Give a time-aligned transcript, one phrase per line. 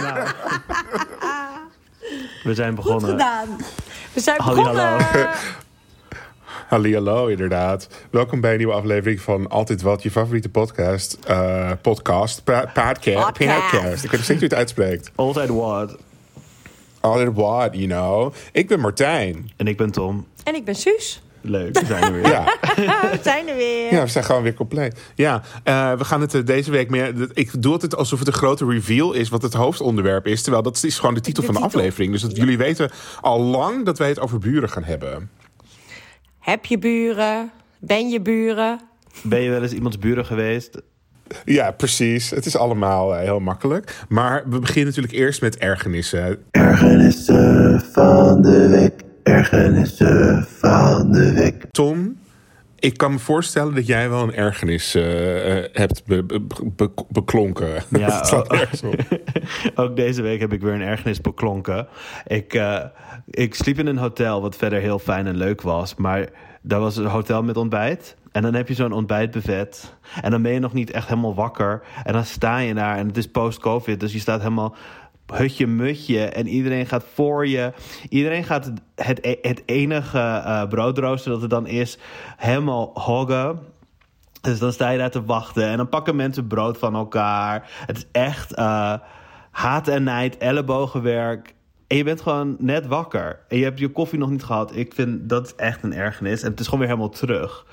[0.00, 0.28] Nou,
[2.42, 3.10] we zijn Goed begonnen.
[3.10, 3.56] gedaan.
[4.12, 4.84] We zijn Halli, begonnen.
[5.02, 5.28] hallo.
[6.94, 7.88] Hallo, inderdaad.
[8.10, 11.18] Welkom bij een nieuwe aflevering van Altijd Wat, je favoriete podcast.
[11.26, 14.04] eh, podcast, pa- podcast, Podcast.
[14.04, 15.10] Ik weet nog steeds hoe je het uitspreekt.
[15.14, 15.96] Altijd what?
[17.00, 18.34] Altijd What, you know.
[18.52, 19.50] Ik ben Martijn.
[19.56, 20.26] En ik ben Tom.
[20.44, 21.22] En ik ben Suus.
[21.48, 22.24] Leuk, we zijn er weer.
[22.76, 23.92] Ja, we zijn er weer.
[23.92, 25.00] ja we zijn gewoon weer compleet.
[25.14, 27.14] Ja, eh, we gaan het eh, deze week meer...
[27.32, 30.42] Ik doe het alsof het een grote reveal is wat het hoofdonderwerp is.
[30.42, 31.80] Terwijl dat is gewoon de titel De van de titel.
[31.80, 32.12] aflevering.
[32.12, 35.30] Dus dat jullie weten al lang dat wij het over buren gaan hebben.
[36.40, 37.50] Heb je buren?
[37.78, 38.80] Ben je buren?
[39.22, 40.70] Ben je wel eens iemands buren geweest?
[41.44, 42.30] Ja, precies.
[42.30, 43.96] Het is allemaal eh, heel makkelijk.
[44.08, 46.38] Maar we beginnen natuurlijk eerst met ergernissen.
[46.50, 49.04] Ergernissen van de week.
[49.50, 51.64] Ergernissen van de week.
[51.70, 52.18] Tom,
[52.78, 56.40] ik kan me voorstellen dat jij wel een ergernis eh, eh, hebt be- be-
[56.76, 57.82] be- beklonken.
[57.88, 58.38] Ja, oh.
[58.84, 58.96] op.
[59.74, 61.86] Ook deze week heb ik weer een ergernis beklonken.
[62.26, 62.84] Ik, eh,
[63.30, 65.94] ik sliep in een hotel wat verder heel fijn en leuk was.
[65.94, 66.28] Maar
[66.62, 68.16] dat was een hotel met ontbijt.
[68.32, 69.94] En dan heb je zo'n ontbijtbuffet.
[70.22, 71.82] En dan ben je nog niet echt helemaal wakker.
[72.04, 74.00] En dan sta je daar en het is post-covid.
[74.00, 74.74] Dus je staat helemaal
[75.32, 76.24] hutje mutje.
[76.24, 77.72] En iedereen gaat voor je.
[78.08, 81.98] Iedereen gaat het, het, het enige eh broodrooster dat er dan is
[82.36, 83.58] helemaal hoggen.
[84.40, 87.70] Dus dan sta je daar te wachten en dan pakken mensen brood van elkaar.
[87.86, 88.94] Het is echt eh,
[89.50, 91.54] haat en nijd, ellebogenwerk.
[91.86, 93.40] En je bent gewoon net wakker.
[93.48, 94.76] En je hebt je koffie nog niet gehad.
[94.76, 96.42] Ik vind dat echt een ergernis.
[96.42, 97.66] En het is gewoon weer helemaal terug.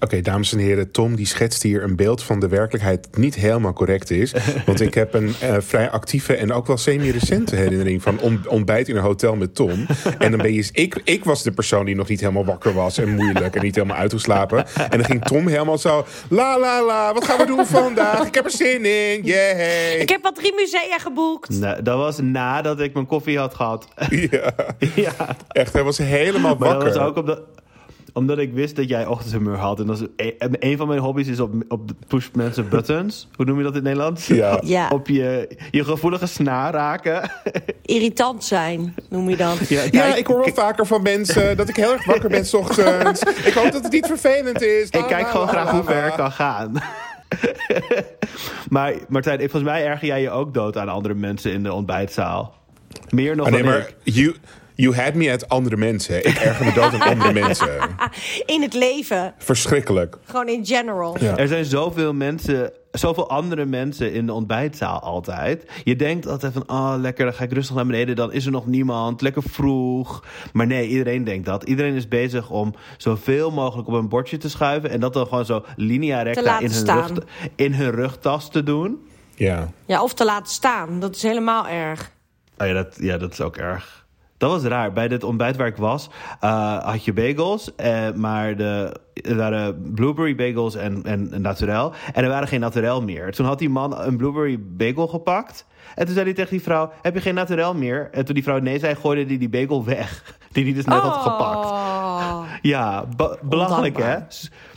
[0.00, 3.34] Oké, dames en heren, Tom die schetst hier een beeld van de werkelijkheid dat niet
[3.34, 4.34] helemaal correct is.
[4.66, 8.88] Want ik heb een eh, vrij actieve en ook wel semi-recente herinnering van on- ontbijt
[8.88, 9.86] in een hotel met Tom.
[10.18, 12.98] En dan ben je, ik, ik was de persoon die nog niet helemaal wakker was
[12.98, 14.66] en moeilijk en niet helemaal uitgeslapen.
[14.90, 18.26] En dan ging Tom helemaal zo, la la la, wat gaan we doen vandaag?
[18.26, 19.90] Ik heb er zin in, yay.
[19.96, 21.48] Ik heb wat drie musea geboekt.
[21.60, 23.88] Nou, dat was nadat ik mijn koffie had gehad.
[24.10, 24.52] Ja,
[24.94, 26.84] ja, echt, hij was helemaal maar wakker.
[26.88, 27.40] dat was ook omdat,
[28.18, 29.80] omdat ik wist dat jij ochtendhumeur had.
[29.80, 30.06] En dat is
[30.38, 33.28] een, een van mijn hobby's is op, op push mensen buttons.
[33.36, 34.26] Hoe noem je dat in het Nederlands?
[34.26, 34.60] Ja.
[34.68, 34.88] Ja.
[34.92, 37.30] Op je, je gevoelige snaar raken.
[37.82, 39.68] Irritant zijn, noem je dat.
[39.68, 43.22] Ja, ik hoor wel vaker van mensen dat ik heel erg wakker ben 's ochtends.
[43.22, 44.84] Ik hoop dat het niet vervelend is.
[44.84, 46.72] Ik kijk la, gewoon la, graag hoe ver kan gaan.
[48.70, 51.72] maar Martijn, ik- volgens mij erger jij je ook dood aan andere mensen in de
[51.72, 52.54] ontbijtzaal.
[53.10, 53.94] Meer nog Oh, nee, dan maar ik.
[54.14, 54.34] you,
[54.78, 56.26] you had me at andere mensen.
[56.26, 57.68] Ik erger me dood aan andere mensen.
[58.46, 59.34] In het leven.
[59.38, 60.16] Verschrikkelijk.
[60.24, 61.16] Gewoon in general.
[61.20, 61.36] Ja.
[61.36, 65.70] Er zijn zoveel mensen, zoveel andere mensen in de ontbijtzaal altijd.
[65.84, 68.16] Je denkt altijd van, oh lekker, dan ga ik rustig naar beneden.
[68.16, 70.24] Dan is er nog niemand, lekker vroeg.
[70.52, 71.62] Maar nee, iedereen denkt dat.
[71.64, 74.90] Iedereen is bezig om zoveel mogelijk op een bordje te schuiven.
[74.90, 77.24] En dat dan gewoon zo linea recta laten in hun, rug,
[77.54, 79.08] in hun rugtas te doen.
[79.34, 79.72] Ja.
[79.86, 81.00] Ja, of te laten staan.
[81.00, 82.10] Dat is helemaal erg.
[82.58, 84.06] Oh ja, dat, ja, dat is ook erg.
[84.38, 84.92] Dat was raar.
[84.92, 86.08] Bij dit ontbijt waar ik was,
[86.40, 87.74] eh, had je bagels.
[87.74, 91.92] eh, maar de, er waren blueberry bagels en, en, en naturel.
[92.12, 93.32] En er waren geen naturel meer.
[93.32, 95.66] Toen had die man een blueberry bagel gepakt.
[95.94, 98.08] En toen zei hij tegen die vrouw, heb je geen naturel meer?
[98.12, 100.22] En toen die vrouw nee zei, gooide hij die bagel weg.
[100.52, 101.66] Die hij dus net had gepakt.
[101.70, 102.42] Oh.
[102.62, 104.16] Ja, ba- belachelijk hè?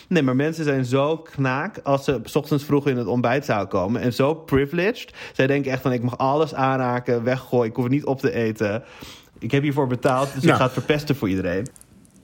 [0.08, 4.02] Nee, maar mensen zijn zo knaak als ze 's ochtends vroeg in het ontbijtzaal komen.
[4.02, 5.14] En zo privileged.
[5.34, 7.66] Zij denken echt van, ik mag alles aanraken, weggooien.
[7.70, 8.84] Ik hoef het niet op te eten.
[9.42, 10.58] Ik heb hiervoor betaald, dus ik Nou.
[10.58, 11.68] ga het verpesten voor iedereen.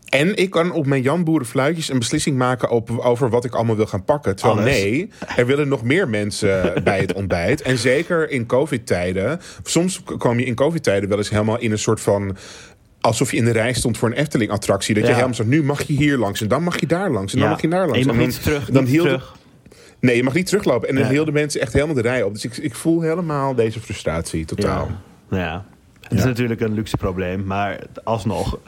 [0.10, 3.76] En ik kan op mijn Jan Boerenfluitjes een beslissing maken op, over wat ik allemaal
[3.76, 4.36] wil gaan pakken.
[4.36, 4.72] Terwijl Alles.
[4.74, 7.62] nee, er willen nog meer mensen bij het ontbijt.
[7.62, 9.40] En zeker in covid-tijden.
[9.64, 12.36] Soms kwam je in covid-tijden wel eens helemaal in een soort van...
[13.02, 14.94] Alsof je in de rij stond voor een Efteling-attractie.
[14.96, 17.34] Dat je helemaal zo, nu mag je hier langs en dan mag je daar langs
[17.34, 17.94] en dan mag je daar langs.
[17.94, 19.22] En je mag En dan- niet terug, dan niet.
[20.00, 20.90] Nee, je mag niet teruglopen.
[20.90, 21.10] En dan Ja.
[21.10, 22.34] hielden mensen echt helemaal de rij op.
[22.34, 24.92] Dus ik, ik voel helemaal deze frustratie, totaal.
[25.30, 25.66] Ja.
[26.10, 28.60] Het is natuurlijk een luxe probleem, maar alsnog.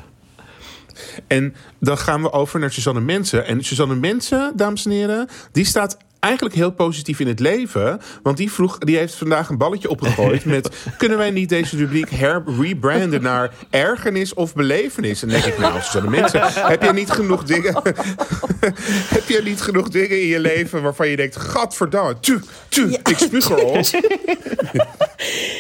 [1.28, 3.46] En dan gaan we over naar Suzanne Mensen.
[3.46, 8.02] En Suzanne Mensen, dames en heren, die staat eigenlijk heel positief in het leven.
[8.24, 10.70] Want die, vroeg, die heeft vandaag een balletje opgegooid met...
[10.98, 15.22] kunnen wij niet deze rubriek herrebranden naar ergernis of belevenis?
[15.22, 17.74] En dan denk ik, nou, Suzanne Mensen, heb je niet genoeg dingen...
[19.16, 21.36] heb je niet genoeg dingen in je leven waarvan je denkt...
[21.36, 23.78] gadverdamme, tu, tu, ik spuug erop.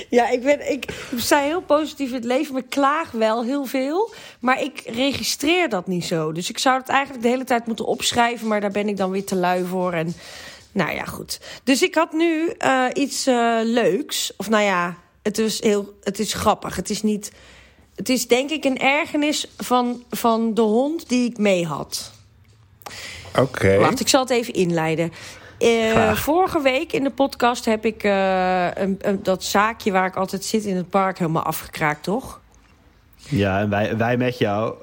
[0.09, 0.85] Ja, ik, ben, ik
[1.15, 4.13] sta heel positief in het leven, maar ik klaag wel heel veel.
[4.39, 6.31] Maar ik registreer dat niet zo.
[6.31, 9.11] Dus ik zou het eigenlijk de hele tijd moeten opschrijven, maar daar ben ik dan
[9.11, 9.93] weer te lui voor.
[9.93, 10.15] En
[10.71, 11.39] nou ja, goed.
[11.63, 14.33] Dus ik had nu eh, iets eh, leuks.
[14.37, 16.75] Of nou ja, het is, heel, het is grappig.
[16.75, 17.31] Het is niet.
[17.95, 22.11] Het is denk ik een ergernis van, van de hond die ik mee had.
[23.37, 23.77] Oké.
[23.77, 25.11] Wacht, ik zal het even inleiden.
[25.57, 30.15] Eh, vorige week in de podcast heb ik eh, een, een- dat zaakje waar ik
[30.15, 32.39] altijd zit in het park helemaal afgekraakt, toch?
[33.29, 34.73] Ja, en wij, wij met jou.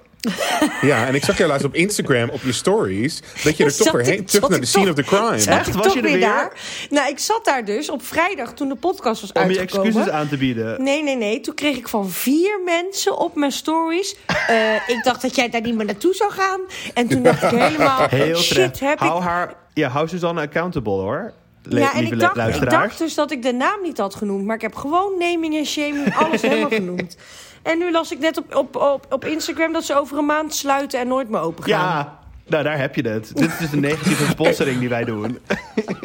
[0.82, 3.92] Ja, en ik zag jou laatst op Instagram op je stories dat je er toch
[3.92, 5.38] weer heen terug naar de scene of the crime.
[5.38, 5.74] Zat Echt?
[5.74, 6.20] Was toch je er weer?
[6.20, 6.52] daar?
[6.90, 9.86] Nou, ik zat daar dus op vrijdag toen de podcast was Om je uitgekomen.
[9.86, 10.82] excuses aan te bieden.
[10.82, 11.40] Nee, nee, nee.
[11.40, 14.16] Toen kreeg ik van vier mensen op mijn stories.
[14.46, 16.60] eh, ik dacht dat jij daar niet meer naartoe zou gaan.
[16.94, 19.26] En toen dacht ik helemaal, Heel shit, heb hou ik...
[19.26, 21.32] haar, ja, hou Suzanne accountable hoor.
[21.62, 24.44] Le- Ja, en ik dacht, ik dacht dus dat ik de naam niet had genoemd.
[24.44, 27.16] Maar ik heb gewoon naming en shaming alles helemaal genoemd.
[27.66, 30.54] En nu las ik net op, op, op, op Instagram dat ze over een maand
[30.54, 31.72] sluiten en nooit meer open gaan.
[31.72, 33.30] Ja, nou daar heb je het.
[33.34, 35.38] Dit is dus de negatieve sponsoring die wij doen.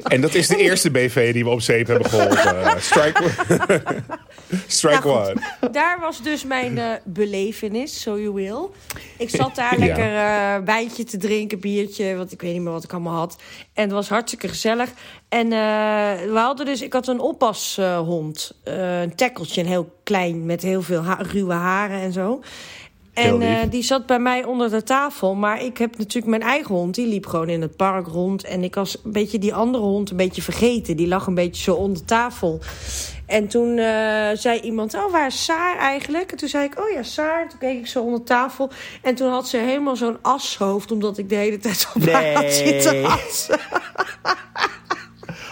[0.04, 2.82] En dat is de eerste BV die we op zeep hebben geholpen.
[2.82, 3.24] Strike,
[4.68, 5.42] Strike Nou, goed.
[5.62, 5.72] one.
[5.72, 8.66] Daar was dus mijn eh, belevenis, so you will.
[9.18, 12.84] Ik zat daar lekker eh wijntje te drinken, biertje, want ik weet niet meer wat
[12.84, 13.36] ik allemaal had.
[13.74, 14.90] En het was hartstikke gezellig.
[15.30, 15.50] En eh,
[16.32, 20.82] we hadden dus, ik had een oppashond, eh, een tekkeltje, een heel klein, met heel
[20.82, 22.42] veel ha- ruwe haren en zo.
[23.26, 25.36] En eh, die zat bij mij onder de tafel.
[25.36, 26.96] Maar ik heb natuurlijk mijn eigen hond.
[26.96, 28.44] Die liep gewoon in het park rond.
[28.44, 30.98] En ik was een beetje die andere hond een beetje vergeten.
[30.98, 32.60] Die lag een beetje zo onder tafel.
[33.26, 36.32] En toen eh, zei iemand, oh, waar is Saar eigenlijk?
[36.32, 37.50] En toen zei ik, oh ja, Saar.
[37.50, 38.70] Toen keek ik zo onder tafel.
[39.02, 40.92] En toen had ze helemaal zo'n ashoofd...
[40.92, 42.52] omdat ik de hele tijd op haar had Nee.
[42.52, 43.60] zitten assen.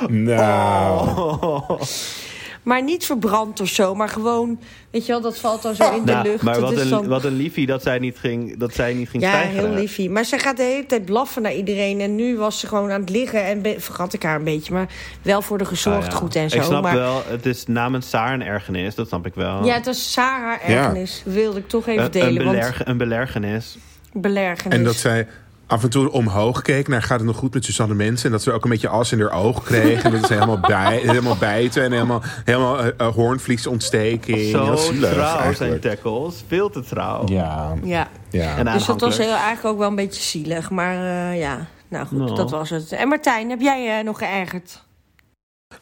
[0.07, 1.61] Nou,
[2.63, 4.59] Maar niet verbrand of zo, maar gewoon...
[4.91, 6.43] Weet je wel, dat valt dan zo in de Nou, lucht.
[6.43, 8.93] maar Dat wat is een, dan- wat een liefie dat zij niet ging, dat zij
[8.93, 9.53] niet ging Ja, stijgen.
[9.59, 10.09] heel liefie.
[10.09, 11.99] Maar ze gaat de hele tijd blaffen naar iedereen.
[12.01, 14.73] En nu was ze gewoon aan het liggen en vergat ik haar een beetje.
[14.73, 14.87] Maar
[15.21, 16.17] wel voor de gezorgd Ah, ja.
[16.17, 16.57] goed en zo.
[16.57, 19.65] Ik snap maar wel, het is namens Saar een ergernis, dat snap ik wel.
[19.65, 21.21] ja, het was Sarah ergernis.
[21.25, 22.27] Wilde ik toch even een, delen.
[22.29, 23.77] een, want belerg, een belergenis.
[24.13, 24.77] belergenis.
[24.77, 25.27] en dat zij
[25.69, 28.25] af en toe omhoog keek naar gaat het nog goed met Suzanne Mensen.
[28.25, 30.03] En dat ze ook een beetje as in haar oog kreeg.
[30.03, 34.51] En dat ze helemaal, bij, helemaal bijten en helemaal, helemaal eh, eh, hoornvliesontsteking.
[34.51, 36.43] Zo zielig, trouw zijn tackles.
[36.47, 37.27] Veel te trouw.
[37.27, 38.57] Ja, Ja, ja.
[38.57, 40.69] En dus dat was heel, eigenlijk ook wel een beetje zielig.
[40.69, 42.35] Maar eh, ja, nou goed, Nou.
[42.35, 42.91] dat was het.
[42.91, 44.83] En Martijn, heb jij je nog geërgerd?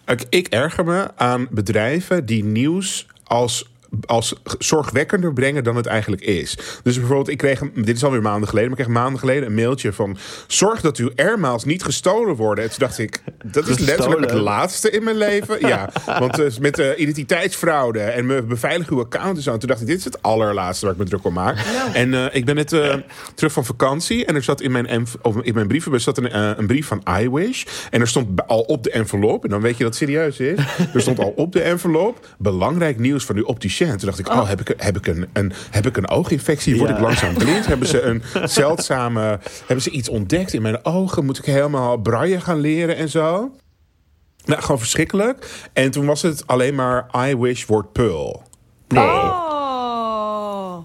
[0.06, 3.69] Ik, ik erger me aan bedrijven die nieuws als,
[4.06, 6.58] als zorgwekkender brengen dan het eigenlijk is.
[6.84, 9.56] Dus bijvoorbeeld, ik kreeg, dit is alweer maanden geleden, maar ik kreeg maanden geleden een
[9.56, 10.18] mailtje van...
[10.48, 12.64] zorg dat uw airmiles niet gestolen worden.
[12.64, 15.68] En toen dacht ik, dat is letterlijk het laatste in mijn leven.
[15.68, 15.90] Ja,
[16.20, 19.54] want eh, met de identiteitsfraude en me beveiligen uw account en zo.
[19.54, 21.58] En toen dacht ik, dit is het allerlaatste waar ik me druk om maak.
[21.94, 22.96] En eh, ik ben net eh,
[23.36, 26.52] terug van vakantie en er zat in mijn, of in mijn brievenbus zat een, eh,
[26.58, 27.66] een brief van iWish.
[27.90, 30.58] En er stond al op de envelop, en dan weet je dat het serieus is.
[30.94, 33.87] Er stond al op de envelop, belangrijk nieuws van uw opticien.
[33.95, 36.78] Toen dacht ik, oh, heb ik, heb ik, een, een, heb ik een ooginfectie?
[36.78, 36.95] Word Ja.
[36.95, 37.66] ik langzaam blind?
[37.72, 41.25] hebben ze een zeldzame, hebben ze iets ontdekt in mijn ogen?
[41.25, 43.51] Moet ik helemaal braille gaan leren en zo?
[44.45, 45.68] Nou, gewoon verschrikkelijk.
[45.74, 48.44] En toen was het alleen maar I wish wordt Pearl.
[48.95, 50.78] Oh,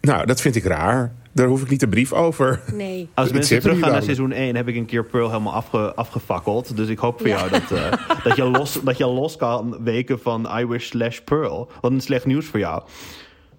[0.00, 1.12] Nou, dat vind ik raar.
[1.32, 2.60] Daar hoef ik niet een brief over.
[2.72, 3.08] nee.
[3.14, 6.76] Als mensen er teruggaan naar seizoen 1, heb ik een keer Pearl helemaal afge, afgefakkeld.
[6.76, 7.36] Dus ik hoop voor Ja.
[7.38, 7.92] jou dat, eh,
[8.24, 11.70] dat, je los, dat je los kan weken van I wish slash Pearl.
[11.80, 12.82] Wat een slecht nieuws voor jou.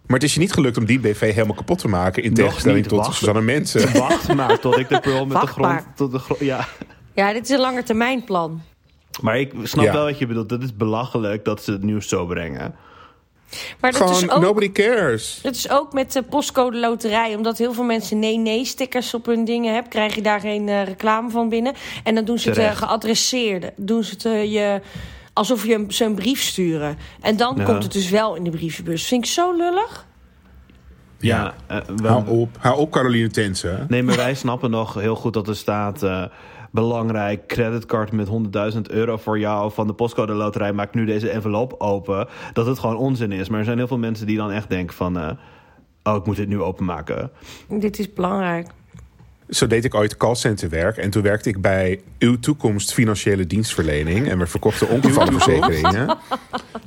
[0.06, 2.24] Maar het is je niet gelukt om die BV helemaal kapot te maken.
[2.24, 3.16] In tegenstelling tot wacht.
[3.18, 3.94] Susanne Mensen.
[4.00, 5.82] Wacht maar tot ik de Pearl met de grond...
[5.96, 6.68] Tot de gro- ja.
[7.16, 8.62] Ja, dit is een langetermijnplan.
[9.22, 9.94] Maar ik snap Ja.
[9.94, 10.50] wel wat je bedoelt.
[10.50, 12.76] Het is belachelijk dat ze het nieuws zo brengen.
[13.80, 14.42] Maar dat Gewoon, is ook...
[14.42, 15.40] nobody cares.
[15.44, 17.36] Het is ook met de postcode loterij.
[17.36, 19.92] Omdat heel veel mensen nee-nee-stickers op hun dingen hebben...
[19.92, 21.74] krijg je daar geen eh, reclame van binnen.
[22.04, 22.78] En dan doen ze het Terecht.
[22.78, 23.74] geadresseerde.
[23.76, 24.82] Doen ze het eh, je...
[25.34, 26.98] Alsof je ze een brief sturen.
[27.22, 27.64] En dan Ja.
[27.64, 29.06] komt het dus wel in de brievenbus.
[29.08, 30.06] Vind ik zo lullig.
[31.20, 31.54] Ja,
[31.96, 32.50] we- Hou op.
[32.60, 33.86] Hou op, Caroline Tense.
[33.88, 36.04] Nee, maar wij snappen nog heel goed dat er staat...
[36.72, 38.28] belangrijk, creditcard met
[38.74, 39.72] 100.000 euro voor jou...
[39.72, 42.28] van de postcode loterij, maak nu deze envelop open.
[42.54, 43.50] Dat het gewoon onzin is.
[43.50, 45.20] Maar er zijn heel veel mensen die dan echt denken van...
[45.20, 45.32] eh,
[46.04, 47.32] oh, ik moet dit nu openmaken.
[47.68, 48.68] Dit is belangrijk.
[49.50, 50.98] Zo deed ik ooit callcenterwerk.
[50.98, 54.30] En toen werkte ik bij Uw Toekomst Financiële Dienstverlening.
[54.30, 56.18] En we verkochten ongevallenverzekeringen.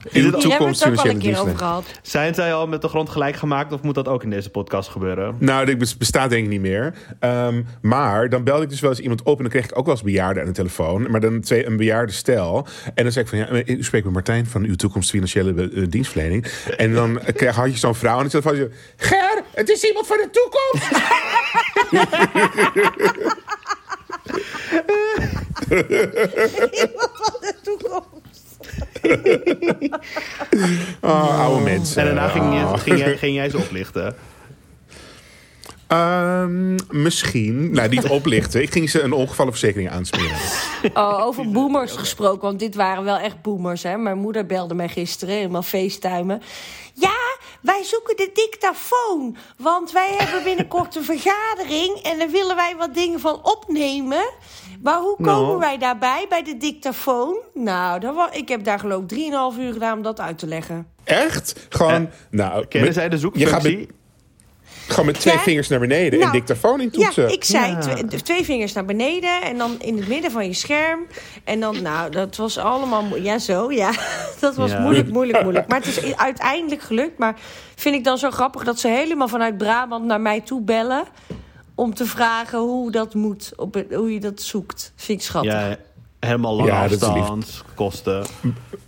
[0.05, 1.85] Uw Hier hebben Hier hebben we Toekomst het ook al Financiële een keer over gehad.
[2.03, 3.73] Zijn zij al met de grond gelijk gemaakt...
[3.73, 5.37] of moet dat ook in deze podcast gebeuren?
[5.39, 6.95] Nou, dit bes- bestaat denk ik niet meer.
[7.19, 9.85] Ehm, maar dan belde ik dus wel eens iemand op en dan kreeg ik ook
[9.85, 11.11] wel eens bejaarden aan de telefoon.
[11.11, 12.67] Maar dan twee, een bejaarde stel.
[12.95, 15.85] En dan zei ik van, ja, u spreekt met Martijn van uw toekomst financiële eh,
[15.89, 16.47] dienstverlening.
[16.77, 19.83] En dan eh, kreeg, had je zo'n vrouw en ik zei van, Ger, het is
[19.83, 21.03] iemand van de toekomst.
[31.01, 32.03] Oh, oude mensen.
[32.03, 32.73] En daarna ging, Oh.
[32.75, 34.17] je, ging, jij, ging jij ze oplichten.
[35.87, 37.71] Ehm, misschien.
[37.73, 38.63] Nou, niet oplichten.
[38.63, 40.37] Ik ging ze een ongevallenverzekering aansmeren.
[40.95, 43.83] Oh, over boomers gesproken, want dit waren wel echt boomers.
[43.83, 43.97] Hè?
[43.97, 46.43] Mijn moeder belde mij gisteren, helemaal facetimen.
[46.95, 47.17] Ja,
[47.61, 49.37] wij zoeken de dictafoon.
[49.59, 51.97] Want wij hebben binnenkort een vergadering...
[52.03, 54.25] en daar willen wij wat dingen van opnemen.
[54.85, 55.59] Maar hoe komen Nou.
[55.59, 57.37] wij daarbij, bij de dictafoon?
[57.55, 60.87] Nou, dat ik heb daar geloof ik 3,5 uur gedaan om dat uit te leggen.
[61.05, 61.67] Echt?
[61.69, 62.67] Gewoon, nou...
[62.67, 63.77] Kennen met- zij de Je gaat zoekfunctie?
[63.79, 63.89] met,
[64.89, 65.41] gewoon met twee Ja.
[65.41, 67.23] vingers naar beneden en Nou, dictafoon in toetsen.
[67.23, 67.79] Ja, ik zei Ja.
[67.79, 71.07] Twee, twee vingers naar beneden en dan in het midden van je scherm.
[71.45, 73.17] En dan, nou, dat was allemaal...
[73.17, 73.91] Ja, zo, ja.
[74.41, 74.81] Dat was Ja.
[74.81, 75.69] moeilijk, moeilijk, moeilijk.
[75.69, 77.19] Maar het is uiteindelijk gelukt.
[77.19, 77.35] Maar
[77.75, 81.05] vind ik dan zo grappig dat ze helemaal vanuit Brabant naar mij toe bellen...
[81.75, 84.93] om te vragen hoe dat moet, op het, hoe je dat zoekt.
[84.97, 85.53] Vind ik schattig.
[85.53, 85.77] Ja,
[86.21, 88.25] helemaal lange Ja, afstand, kosten.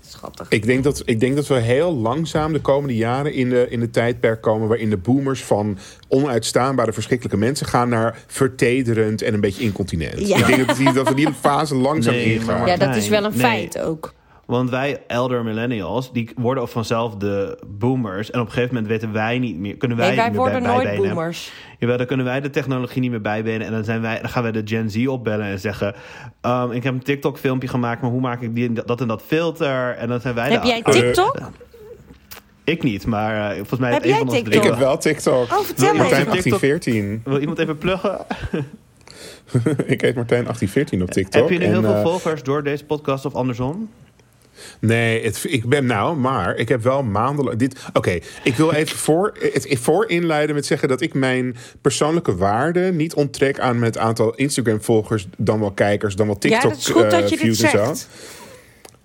[0.09, 0.49] Schattig.
[0.49, 3.81] Ik denk, dat, ik denk dat we heel langzaam de komende jaren in de, in
[3.81, 4.69] de tijdperk komen...
[4.69, 5.79] waarin de boomers van
[6.09, 7.67] onuitstaanbare, verschrikkelijke mensen...
[7.67, 10.27] gaan naar vertederend en een beetje incontinent.
[10.29, 10.37] Ja.
[10.37, 12.67] Ik denk dat, die, dat we die fase langzaam Nee, ingaan.
[12.67, 13.41] Ja, dat is wel een Nee.
[13.41, 14.15] feit ook.
[14.47, 18.31] Want wij elder millennials, die worden ook vanzelf de boomers.
[18.31, 20.43] En op een gegeven moment weten wij niet meer, kunnen wij Nee, wij niet meer
[20.43, 21.15] worden bij, nooit bijbenen.
[21.15, 21.53] boomers.
[21.79, 23.67] Jawel, dan kunnen wij de technologie niet meer bijbenen.
[23.67, 25.95] En dan, zijn wij, dan gaan wij de Gen Z opbellen en zeggen...
[26.41, 29.91] ehm, ik heb een TikTok-filmpje gemaakt, maar hoe maak ik die, dat en dat filter?
[29.97, 31.39] En dan zijn wij Heb de- jij TikTok?
[32.65, 34.55] Ik niet, maar eh, volgens mij Heb jij van ons TikTok?
[34.55, 35.35] Ik heb wel TikTok.
[35.53, 36.33] Oh, vertel me Martijn even.
[36.33, 36.61] TikTok?
[36.61, 37.21] 1814.
[37.25, 38.19] Wil iemand even pluggen?
[39.95, 41.43] ik heet Martijn 1814 op TikTok.
[41.43, 43.89] Heb je nu heel En, veel eh, volgers door deze podcast of andersom?
[44.81, 47.59] Nee, het, ik ben nou, maar ik heb wel maandenlang.
[47.59, 52.37] Dit, Oké, ik wil even voor, het voor inleiden met zeggen dat ik mijn persoonlijke
[52.37, 56.79] waarde niet onttrek aan het aantal Instagram-volgers, dan wel kijkers, dan wel Ja, TikTok dat
[56.79, 57.95] is goed dat je dit views en zo.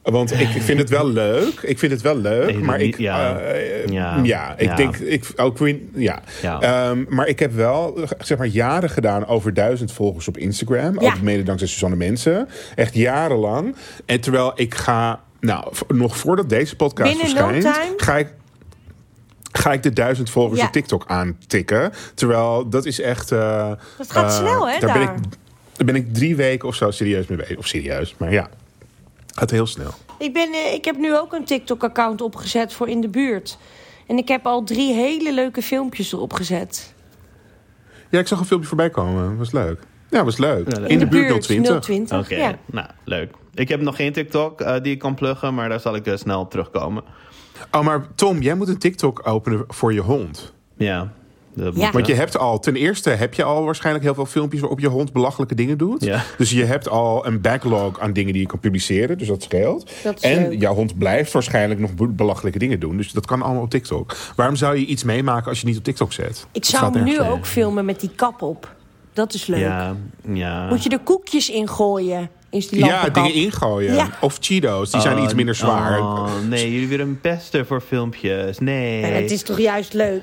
[0.02, 1.60] Want ik vind het wel leuk.
[1.62, 2.60] Ik vind het wel leuk.
[2.60, 3.40] Maar ik, ja.
[3.40, 4.20] eh, Ja.
[4.24, 4.58] ja.
[4.58, 4.76] ik Ja.
[4.76, 5.58] denk, ik, ook
[5.96, 6.22] ja.
[6.42, 6.62] Ja.
[6.62, 11.00] Ehm, maar ik heb wel, zeg maar, jaren gedaan over duizend volgers op Instagram.
[11.02, 11.08] Ja.
[11.08, 12.48] Ook mede dankzij Suzanne Mensen.
[12.76, 13.76] Echt jarenlang.
[14.06, 17.30] En terwijl ik ga, nou, nog voordat deze podcast Binnen
[17.60, 18.34] verschijnt, ga ik
[19.52, 20.66] ga ik de duizend volgers Ja.
[20.66, 21.92] op TikTok aantikken.
[22.14, 23.32] Terwijl dat is echt...
[23.32, 25.10] eh, Dat gaat eh, snel, hè, Daar ben, ik,
[25.76, 27.58] daar ben ik drie weken of zo serieus mee bezig.
[27.58, 28.50] Of serieus, maar ja.
[29.36, 29.94] Gaat heel snel.
[30.18, 33.58] Ik, ben, eh, ik heb nu ook een TikTok-account opgezet voor in de buurt.
[34.08, 36.94] En ik heb al drie hele leuke filmpjes erop gezet.
[38.10, 39.38] Ja, ik zag een filmpje voorbij komen.
[39.38, 39.80] Was leuk.
[40.10, 40.72] Ja, was leuk.
[40.74, 40.90] Ja, leuk.
[40.90, 41.80] in, de, buurt 020.
[41.80, 42.20] 020.
[42.20, 42.58] Oké, Ja.
[42.66, 43.32] nou, leuk.
[43.54, 46.16] Ik heb nog geen TikTok eh, die ik kan pluggen, maar daar zal ik eh,
[46.18, 47.04] snel op terugkomen.
[47.72, 50.54] Oh, maar Tom, jij moet een TikTok openen voor je hond.
[50.78, 51.12] Ja,
[51.54, 52.20] Want je hè?
[52.20, 55.56] hebt al, ten eerste heb je al waarschijnlijk heel veel filmpjes waarop je hond belachelijke
[55.56, 56.04] dingen doet.
[56.04, 56.24] Ja.
[56.38, 59.18] Dus je hebt al een backlog aan dingen die je kan publiceren.
[59.18, 59.92] Dus dat scheelt.
[60.04, 60.60] Dat is en leuk.
[60.62, 62.98] jouw hond blijft waarschijnlijk nog be- belachelijke dingen doen.
[62.98, 64.16] Dus dat kan allemaal op TikTok.
[64.36, 66.46] Waarom zou je iets meemaken als je niet op TikTok zet?
[66.52, 68.76] Ik Dat zou nu ook filmen met die kap op.
[69.14, 69.60] Dat is leuk.
[69.60, 69.96] Ja,
[70.34, 70.68] ja.
[70.70, 72.30] Moet je er koekjes in gooien?
[72.52, 73.24] Is die Ja, lampenkap.
[73.26, 73.94] dingen ingooien.
[73.94, 74.10] Ja.
[74.22, 76.00] Of Cheetos, die zijn Oh, iets minder zwaar.
[76.00, 78.60] Oh, nee, jullie willen een pesten voor filmpjes.
[78.60, 79.04] Nee.
[79.04, 80.22] En het is toch juist leuk?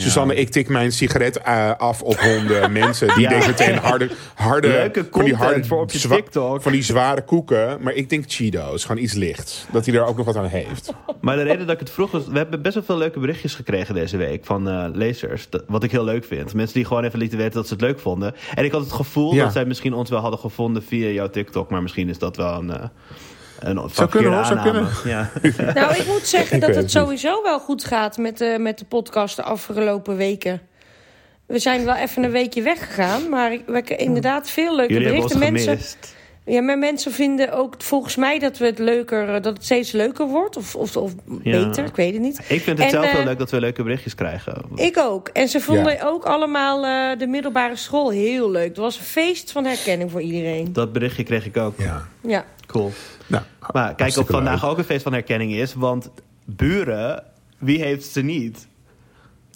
[0.00, 2.72] Susanne, ik tik mijn sigaret eh, af op honden.
[2.82, 6.62] Mensen die denken meteen harde, harde, Leuke van die content harde, voor op je TikTok.
[6.62, 7.78] Van die zware koeken.
[7.82, 9.66] Maar ik denk Cheetos, gewoon iets lichts.
[9.72, 10.92] Dat hij er ook nog wat aan heeft.
[11.20, 12.26] Maar de reden dat ik het vroeg was...
[12.26, 15.48] We hebben best wel veel leuke berichtjes gekregen deze week van eh, lezers.
[15.66, 16.54] Wat ik heel leuk vind.
[16.54, 18.34] Mensen die gewoon even lieten weten dat ze het leuk vonden.
[18.54, 21.70] En ik had het gevoel dat zij misschien ons wel hadden gevonden via jouw TikTok.
[21.70, 22.70] Maar misschien is dat wel een...
[22.70, 22.84] eh
[23.58, 24.88] een Zou kunnen, hoor, zou aanname.
[25.04, 25.30] Ja.
[25.74, 28.78] Nou, ik moet zeggen Ik dat het het sowieso wel goed gaat met de, met
[28.78, 30.60] de podcast de afgelopen weken.
[31.46, 35.06] We zijn wel even een weekje weggegaan, maar ik, we hebben inderdaad veel leuke Jullie
[35.08, 35.66] hebben ons berichten.
[35.66, 36.14] Mensen, gemist.
[36.46, 39.92] Ja, maar mensen vinden ook volgens mij dat, we het, leuker, eh, dat het steeds
[39.92, 40.56] leuker wordt.
[40.56, 41.12] Of, of, of
[41.42, 41.66] Ja.
[41.66, 42.38] beter, ik weet het niet.
[42.38, 44.62] Ik vind het En, zelf eh, heel leuk dat we leuke berichtjes krijgen.
[44.74, 45.28] Ik ook.
[45.28, 46.04] En ze vonden Ja.
[46.04, 48.68] ook allemaal eh, de middelbare school heel leuk.
[48.68, 50.72] Het was een feest van herkenning voor iedereen.
[50.72, 51.74] Dat berichtje kreeg ik ook.
[51.78, 52.06] Ja.
[52.20, 52.44] Ja.
[52.66, 52.92] Cool.
[53.26, 54.70] Nou, Maar kijk of vandaag leuk.
[54.70, 55.74] ook een feest van herkenning is.
[55.74, 56.10] Want
[56.44, 57.24] buren,
[57.58, 58.66] wie heeft ze niet?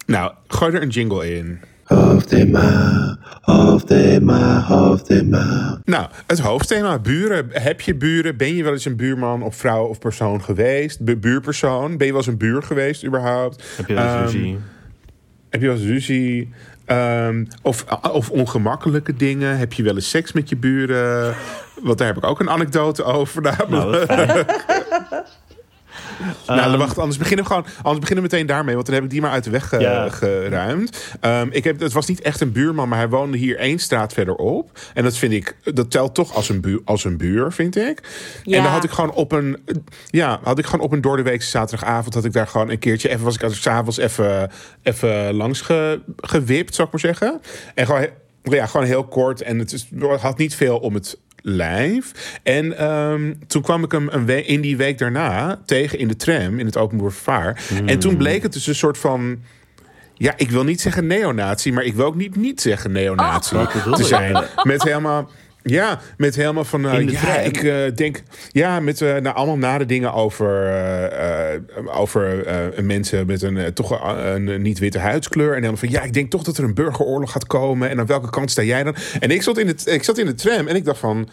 [0.06, 1.61] Nou, gooi er een jingle in.
[1.94, 5.78] Hoofdthema, hoofdthema, hoofdthema.
[5.85, 7.49] Nou, het hoofdthema buren.
[7.52, 8.37] Heb je buren?
[8.37, 11.00] Ben je wel eens een buurman of vrouw of persoon geweest?
[11.04, 11.97] Bu- buurpersoon?
[11.97, 13.64] Ben je wel eens een buur geweest überhaupt?
[13.76, 14.59] Heb je wel eens Ehm, ruzie?
[15.49, 16.52] Heb je wel eens ruzie?
[16.85, 19.59] Ehm, of, of ongemakkelijke dingen?
[19.59, 21.35] Heb je wel eens seks met je buren?
[21.82, 23.42] Want daar heb ik ook een anekdote over.
[23.42, 24.11] Nou, Namelijk.
[26.46, 27.66] nou, wacht, anders beginnen we gewoon.
[27.76, 30.08] Anders beginnen we meteen daarmee, want dan heb ik die maar uit de weg Ja.
[30.08, 31.16] geruimd.
[31.20, 34.12] Ehm, ik heb, het was niet echt een buurman, maar hij woonde hier één straat
[34.12, 34.78] verderop.
[34.94, 38.00] En dat vind ik, dat telt toch als een buur, als een buur vind ik.
[38.42, 38.56] Ja.
[38.56, 39.58] En dan had ik gewoon op een,
[40.06, 43.24] ja, had ik gewoon op een doordeweekse zaterdagavond had ik daar gewoon een keertje even
[43.24, 44.50] was ik als s'avonds even,
[44.82, 47.40] even langs ge, gewipt, zou ik maar zeggen.
[47.74, 48.06] En gewoon,
[48.42, 49.88] ja, gewoon heel kort en het is,
[50.20, 52.12] had niet veel om het lijf.
[52.42, 56.16] En ehm, toen kwam ik hem een we- in die week daarna tegen in de
[56.16, 57.62] tram, in het openbaar vervaar.
[57.87, 59.38] En toen bleek het dus een soort van...
[60.14, 63.73] Ja, ik wil niet zeggen neonazi, maar ik wil ook niet niet zeggen neonazi Wat
[63.73, 64.44] bedoel te zijn.
[64.62, 65.30] Met helemaal...
[65.62, 66.86] Ja, met helemaal van...
[66.86, 68.22] eh, de ja, ik eh, denk...
[68.50, 70.72] Ja, met nou, allemaal nare dingen over,
[71.86, 72.44] over
[72.82, 75.48] mensen met een, toch een, een niet-witte huidskleur.
[75.48, 75.90] En helemaal van...
[75.90, 77.88] Ja, ik denk toch dat er een burgeroorlog gaat komen.
[77.88, 78.94] En aan welke kant sta jij dan?
[79.20, 81.28] En ik zat in, het, ik zat in de tram en ik dacht van...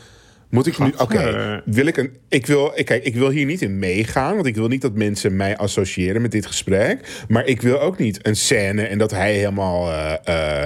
[0.49, 0.93] Moet ik nu...
[0.97, 2.17] Oké, wil ik een...
[2.29, 4.33] Ik wil, ik, kijk, ik wil hier niet in meegaan.
[4.35, 7.23] Want ik wil niet dat mensen mij associëren met dit gesprek.
[7.27, 9.91] Maar ik wil ook niet een scène en dat hij helemaal...
[9.91, 10.63] eh, eh,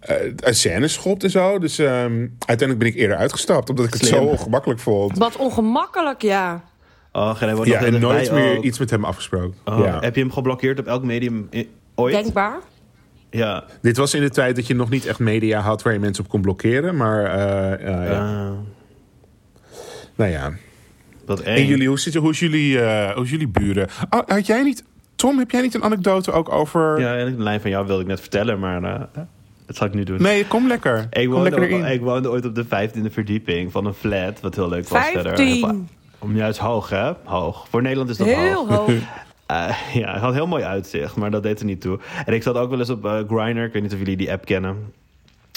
[0.00, 1.58] eh, een scène schopt en zo.
[1.58, 3.70] Dus ehm, uiteindelijk ben ik eerder uitgestapt.
[3.70, 5.18] Omdat ik het zo ongemakkelijk vond.
[5.18, 6.64] Wat ongemakkelijk, ja.
[7.12, 8.64] Oh, en hij wordt Ja, nog en nooit meer ook.
[8.64, 9.54] iets met hem afgesproken.
[9.64, 9.98] Oh, ja.
[10.00, 11.48] Heb je hem geblokkeerd op elk medium
[11.94, 12.14] ooit?
[12.14, 12.58] Denkbaar.
[13.30, 13.64] Ja.
[13.82, 16.24] Dit was in de tijd dat je nog niet echt media had waar je mensen
[16.24, 16.96] op kon blokkeren.
[16.96, 18.52] Maar eh, eh, ja.
[20.16, 20.52] Ah, nou ja.
[21.26, 21.56] wat eng.
[21.56, 23.88] En jullie, hoe, zit, hoe, is jullie, eh, hoe is jullie buren?
[24.10, 24.84] Oh, had jij niet...
[25.14, 27.00] Tom, heb jij niet een anekdote ook over...
[27.00, 29.00] Ja, en de lijn van jou wilde ik net vertellen, maar eh,
[29.66, 30.22] dat zal ik nu doen.
[30.22, 31.06] Nee, kom lekker.
[31.10, 34.54] Ik kom woonde, lekker ik woonde ooit op de vijftiende verdieping van een flat, wat
[34.54, 35.36] heel leuk was verder.
[35.36, 35.88] Vijftien.
[36.18, 37.12] Om juist hoog, hè?
[37.24, 37.66] Hoog.
[37.68, 38.76] Voor Nederland is dat Heel hoog.
[38.76, 38.90] hoog.
[39.46, 41.98] Eh, ja, het had heel mooi uitzicht, maar dat deed er niet toe.
[42.26, 44.32] En ik zat ook wel eens op eh Grindr, ik weet niet of jullie die
[44.32, 44.92] app kennen.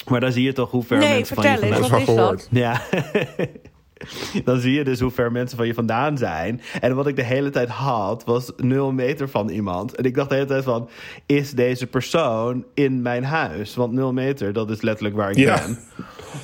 [0.08, 2.00] Maar dan zie je toch hoe ver Nee, mensen van je vertel eens, Dat wat
[2.00, 2.48] is dat?
[2.52, 2.82] Ja.
[4.44, 6.62] Dan zie je dus hoe ver mensen van je vandaan zijn.
[6.82, 9.96] En wat ik de hele tijd had, was nul meter van iemand.
[9.96, 10.90] En ik dacht de hele tijd van,
[11.26, 13.76] is deze persoon in mijn huis?
[13.76, 15.80] Want nul meter, dat is letterlijk waar ik ben.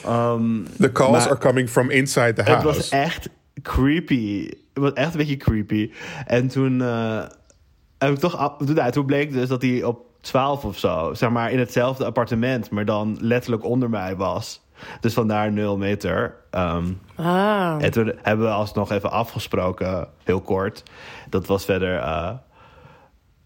[0.06, 2.66] Ehm, The calls Maar- are coming from inside the het house.
[2.66, 3.30] was echt
[3.62, 4.48] creepy.
[4.74, 5.92] Het was echt een beetje creepy.
[6.26, 7.24] En toen eh,
[7.98, 8.60] heb ik toch...
[8.60, 11.14] nou, toen bleek dus dat hij op 12 of zo...
[11.14, 12.70] zeg maar in hetzelfde appartement...
[12.70, 14.62] maar dan letterlijk onder mij was.
[15.00, 16.36] Dus vandaar 0 meter.
[16.50, 17.76] Ehm, Ah.
[17.80, 20.84] en toen hebben we alsnog even afgesproken, heel kort.
[21.30, 22.32] Dat was verder eh,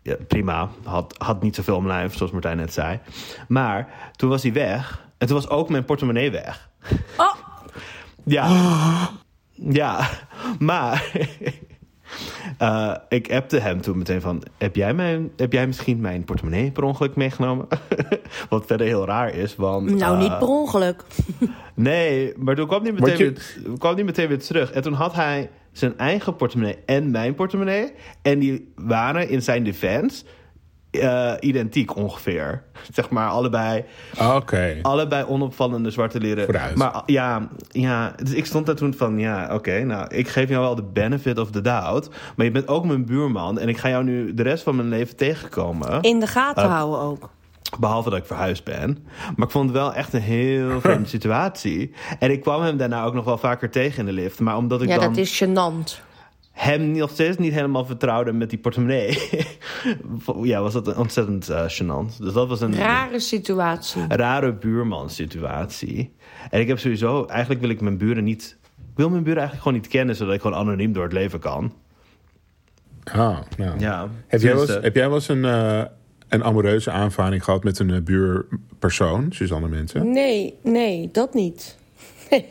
[0.02, 0.69] ja, prima.
[0.84, 3.00] Had, had niet zoveel om lijf, zoals Martijn net zei.
[3.47, 5.06] Maar toen was hij weg.
[5.17, 6.69] En toen was ook mijn portemonnee weg.
[7.17, 7.34] Oh,
[8.23, 8.50] Ja.
[9.52, 10.10] Ja.
[10.60, 11.12] Maar...
[12.58, 14.43] eh, ik appte hem toen meteen van...
[14.58, 17.67] Heb jij, mijn, heb jij misschien mijn portemonnee per ongeluk meegenomen?
[18.49, 19.95] Wat verder heel raar is, want...
[19.95, 21.03] nou, eh, niet per ongeluk.
[21.73, 24.71] Nee, maar toen kwam hij meteen, je- weer, kwam hij meteen weer terug.
[24.71, 27.93] En toen had hij zijn eigen portemonnee en mijn portemonnee.
[28.21, 30.23] En die waren in zijn defense
[30.91, 32.63] eh, identiek ongeveer.
[32.93, 33.84] Zeg maar allebei,
[34.36, 34.78] Oké.
[34.82, 36.45] allebei onopvallende zwarte leren.
[36.45, 36.76] Vooruit.
[36.76, 39.19] Maar ah, ja, ja, dus ik stond daar toen van...
[39.19, 42.10] Ja, oké, nou, ik geef jou wel de benefit of the doubt.
[42.36, 43.60] Maar je bent ook mijn buurman.
[43.60, 46.02] En ik ga jou nu de rest van mijn leven tegenkomen.
[46.02, 47.30] In de gaten Eh, houden ook.
[47.80, 49.06] Behalve dat ik verhuisd ben.
[49.36, 51.93] Maar ik vond het wel echt een heel vreemde situatie.
[52.19, 54.39] En ik kwam hem daarna ook nog wel vaker tegen in de lift.
[54.39, 56.06] Maar omdat ik Ja, dan dat is gênant.
[56.58, 59.17] Hem nog steeds niet helemaal vertrouwde met die portemonnee...
[60.43, 62.17] ja, was dat ontzettend eh gênant.
[62.20, 64.02] Dus dat was een Rare situatie.
[64.08, 66.15] rare buurman-situatie.
[66.50, 67.26] En ik heb sowieso...
[67.26, 68.58] Eigenlijk wil ik mijn buren niet...
[68.78, 70.15] Ik wil mijn buren eigenlijk gewoon niet kennen...
[70.15, 71.74] zodat ik gewoon anoniem door het leven kan.
[73.04, 73.80] Ah, nou.
[73.80, 75.82] Ja, Heb, jij wel eens, tenminste- heb jij wel eens een, eh,
[76.28, 80.12] een amoureuze aanvaring gehad met een eh, buurpersoon, Suzanne Mensen?
[80.12, 81.78] Nee, nee, dat niet.
[82.30, 82.46] Nee,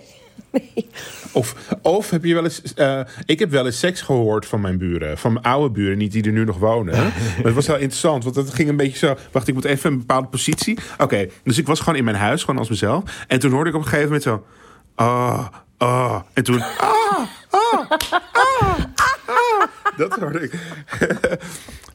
[0.51, 0.89] nee.
[1.33, 2.63] Of, of heb je wel eens...
[2.75, 5.19] eh, ik heb wel eens seks gehoord van mijn buren.
[5.19, 6.95] Van mijn oude buren, niet die er nu nog wonen.
[6.97, 9.17] maar het was wel interessant, want het ging een beetje zo...
[9.33, 10.79] Wacht, ik moet even een bepaalde positie.
[10.99, 13.25] Oké, dus ik was gewoon in mijn huis, gewoon als mezelf.
[13.27, 14.45] En toen hoorde ik op een gegeven moment zo...
[14.95, 15.47] Ah,
[15.77, 16.21] ah.
[16.33, 16.61] En toen...
[16.63, 16.81] Ah,
[17.51, 18.85] ah, ah, ah.
[19.97, 20.53] Dat hoorde ik.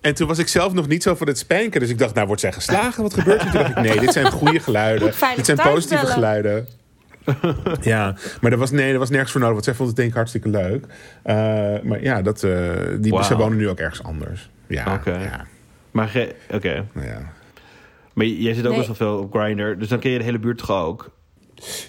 [0.01, 1.79] En toen was ik zelf nog niet zo van het spanken.
[1.79, 3.03] Dus ik dacht, nou wordt zij geslagen?
[3.03, 3.51] Wat gebeurt er?
[3.51, 5.13] Toen dacht ik, nee, dit zijn goede geluiden.
[5.35, 6.67] Dit zijn positieve geluiden.
[7.81, 9.53] Ja, maar er was, nee, er was nergens voor nodig.
[9.55, 10.85] Want zij vond het denk ik hartstikke leuk.
[11.23, 11.35] Eh,
[11.83, 14.49] maar ja, dat, eh, die, zij wonen nu ook ergens anders.
[14.67, 15.17] Ja, Oké.
[15.17, 15.45] ja,
[15.91, 16.83] Maar oké.
[16.93, 17.31] ja.
[18.13, 18.85] Maar jij zit ook Nee.
[18.85, 19.77] best wel veel op Grindr.
[19.77, 21.09] Dus dan ken je de hele buurt toch ook?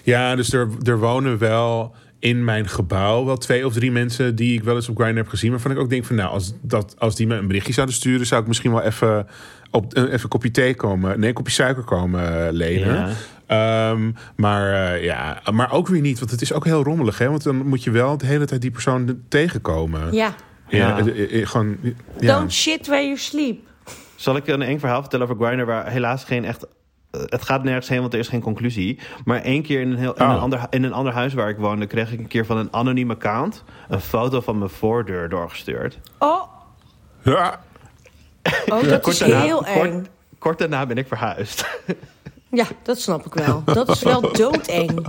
[0.03, 4.53] Ja, dus er, er wonen wel in mijn gebouw wel twee of drie mensen die
[4.57, 5.51] ik wel eens op Grindr heb gezien.
[5.51, 8.25] Waarvan ik ook denk van nou, als, dat, als die me een berichtje zouden sturen,
[8.25, 9.27] zou ik misschien wel even,
[9.71, 11.19] op, eh, even een kopje thee komen.
[11.19, 12.95] Nee, een kopje suiker komen lenen.
[12.95, 13.09] Ja.
[13.47, 17.17] Ehm, maar, eh, ja, maar ook weer niet, want het is ook heel rommelig.
[17.17, 17.29] Hè?
[17.29, 20.13] Want dan moet je wel de hele tijd die persoon tegenkomen.
[20.13, 20.33] Ja,
[20.67, 20.97] Ja, Ja.
[21.05, 21.77] eh, eh, gewoon...
[22.19, 22.37] Ja.
[22.37, 23.59] Don't shit where you sleep.
[24.15, 26.65] Zal ik een eng verhaal vertellen over Grindr waar helaas geen echt...
[27.11, 28.99] Het gaat nergens heen, want er is geen conclusie.
[29.25, 30.31] Maar één keer in een, heel, in, Oh.
[30.31, 31.85] een ander, in een ander huis waar ik woonde...
[31.87, 33.63] kreeg ik een keer van een anoniem account...
[33.89, 35.99] een foto van mijn voordeur doorgestuurd.
[36.19, 36.41] Oh,
[37.23, 37.59] Ja.
[38.67, 40.05] oh dat Kort is daarna- heel kort- eng.
[40.39, 41.65] Kort daarna ben ik verhuisd.
[42.55, 43.63] Ja, dat snap ik wel.
[43.65, 45.05] Dat is wel doodeng.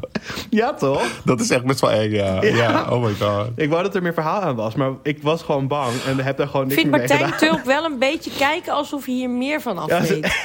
[0.51, 1.03] ja, toch?
[1.25, 2.43] Dat is echt best wel eng, ja.
[2.43, 2.87] ja.
[2.91, 3.49] oh my god.
[3.57, 6.37] Ik wou dat er meer verhaal aan was, maar ik was gewoon bang en heb
[6.37, 7.49] daar gewoon Ik niks vind meer mee Martijn gedaan.
[7.53, 10.37] Tulp wel een beetje kijken alsof hij hier meer van af Ja, ze- weet.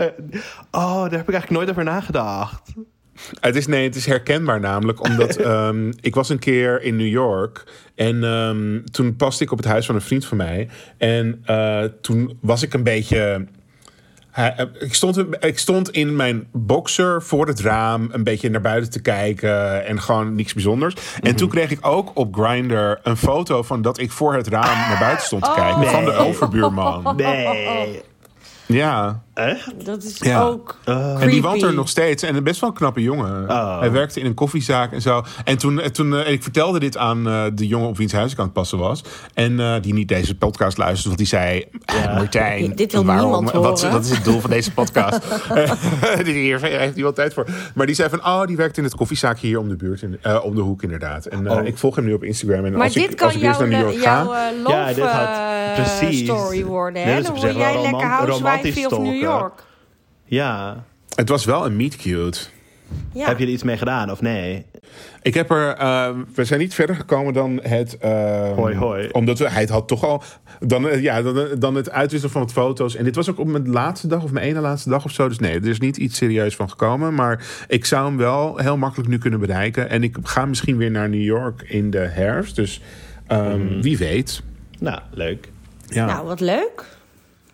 [0.70, 2.60] Oh, daar heb ik eigenlijk nooit over nagedacht.
[3.40, 7.06] Het is, nee, het is herkenbaar namelijk, omdat ehm, ik was een keer in New
[7.08, 10.68] York en ehm, toen paste ik op het huis van een vriend van mij.
[10.98, 13.46] En eh, toen was ik een beetje.
[14.38, 18.60] Hij- eh, ik, stond, ik stond in mijn boxer voor het raam een beetje naar
[18.60, 20.94] buiten te kijken en gewoon niks bijzonders.
[21.20, 24.88] En toen kreeg ik ook op Grindr een foto van dat ik voor het raam
[24.88, 26.18] naar buiten stond te kijken van de Nee.
[26.20, 27.12] overbuurman.
[27.16, 28.02] Nee.
[28.66, 29.22] Ja.
[29.38, 29.84] Echt?
[29.86, 30.42] Dat is Ja.
[30.42, 32.22] ook En die woont er nog steeds.
[32.22, 33.48] En een best wel een knappe jongen.
[33.50, 33.78] Oh.
[33.80, 35.22] Hij werkte in een koffiezaak en zo.
[35.44, 38.32] En toen, eh, toen eh, ik vertelde dit aan eh, de jongen op wiens huis
[38.32, 39.02] ik aan het passen was.
[39.34, 41.16] En eh, die niet deze podcast luisterde.
[41.16, 43.90] Want die zei, ah, Martijn, Dit wil waarom, niemand wat, horen.
[43.96, 45.20] wat is het doel van deze podcast?
[46.24, 47.46] hier heeft hij wel tijd voor.
[47.74, 50.02] Maar die zei van, oh, die werkt in het koffiezaakje hier om de buurt.
[50.02, 51.26] In, eh, om de hoek inderdaad.
[51.26, 51.66] En eh, Oh.
[51.66, 52.64] ik volg hem nu op Instagram.
[52.64, 54.48] En Maar als dit ik, kan als jouw, naar New York jouw ga...
[54.48, 56.24] eh, love Ja, dit had- eh, precies.
[56.24, 57.02] story worden.
[57.02, 57.22] Hè?
[57.22, 59.20] Dan zich jij lekker housewife romantisch of New.
[59.28, 59.62] York.
[60.24, 60.84] Ja.
[61.14, 62.38] Het was wel een meet cute.
[63.12, 63.26] Ja.
[63.26, 64.66] Heb je er iets mee gedaan of nee?
[65.22, 65.74] Ik heb er.
[65.74, 67.98] eh, we zijn niet verder gekomen dan het.
[67.98, 69.08] eh, Hoi, hoi.
[69.12, 70.22] Omdat we, hij het had toch al.
[70.60, 72.94] Dan, eh, ja, dan, dan het uitwisselen van wat foto's.
[72.96, 75.28] En dit was ook op mijn laatste dag of mijn ene laatste dag of zo.
[75.28, 77.14] Dus nee, er is niet iets serieus van gekomen.
[77.14, 79.88] Maar ik zou hem wel heel makkelijk nu kunnen bereiken.
[79.90, 82.56] En ik ga misschien weer naar New York in de herfst.
[82.56, 82.80] Dus
[83.26, 84.42] ehm, wie weet.
[84.78, 85.48] Nou, leuk.
[85.86, 86.06] Ja.
[86.06, 86.84] Nou, wat leuk.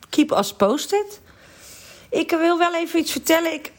[0.08, 1.20] Keep us posted.
[2.14, 3.52] Ik wil wel even iets vertellen.
[3.52, 3.72] Ik,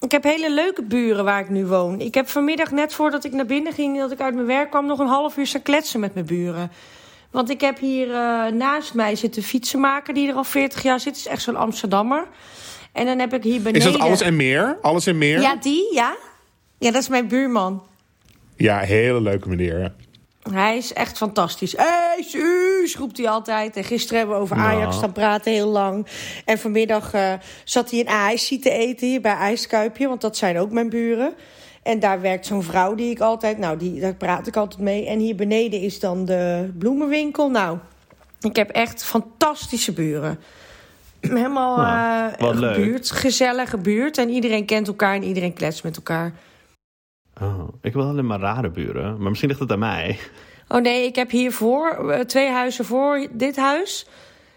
[0.00, 2.00] ik heb hele leuke buren waar ik nu woon.
[2.00, 4.86] Ik heb vanmiddag, net voordat ik naar binnen ging, dat ik uit mijn werk kwam,
[4.86, 6.70] nog een half uur staan kletsen met mijn buren.
[7.30, 11.16] Want ik heb hier eh, naast mij zitten fietsenmaker die er al 40 jaar zit.
[11.16, 12.26] is echt zo'n Amsterdammer.
[12.92, 13.86] En dan heb ik hier beneden...
[13.88, 14.78] is dat alles en meer?
[14.82, 15.40] Alles en meer?
[15.40, 16.16] Ja, die, ja.
[16.78, 17.82] Ja, dat is mijn buurman.
[18.56, 19.92] Ja, hele leuke meneer.
[20.42, 21.74] Hij is echt fantastisch.
[21.76, 23.76] Hey, Suus, roept hij altijd.
[23.76, 24.68] En gisteren hebben we over Nou.
[24.68, 26.06] Ajax staan praten heel lang.
[26.44, 27.32] En vanmiddag eh,
[27.64, 30.08] zat hij een ijsje te eten hier bij IJskuipje.
[30.08, 31.34] Want dat zijn ook mijn buren.
[31.82, 33.58] En daar werkt zo'n vrouw die ik altijd...
[33.58, 35.06] Nou, die, daar praat ik altijd mee.
[35.06, 37.50] En hier beneden is dan de bloemenwinkel.
[37.50, 37.78] Nou,
[38.40, 40.38] ik heb echt fantastische buren.
[41.20, 41.76] Helemaal
[42.38, 44.18] Nou, buurt, gezellige buurt.
[44.18, 46.32] En iedereen kent elkaar en iedereen kletst met elkaar.
[47.40, 49.16] Oh, ik wil alleen maar rare buren.
[49.20, 50.18] Maar misschien ligt het aan mij.
[50.68, 54.06] Oh nee, ik heb hiervoor, eh, twee huizen voor dit huis,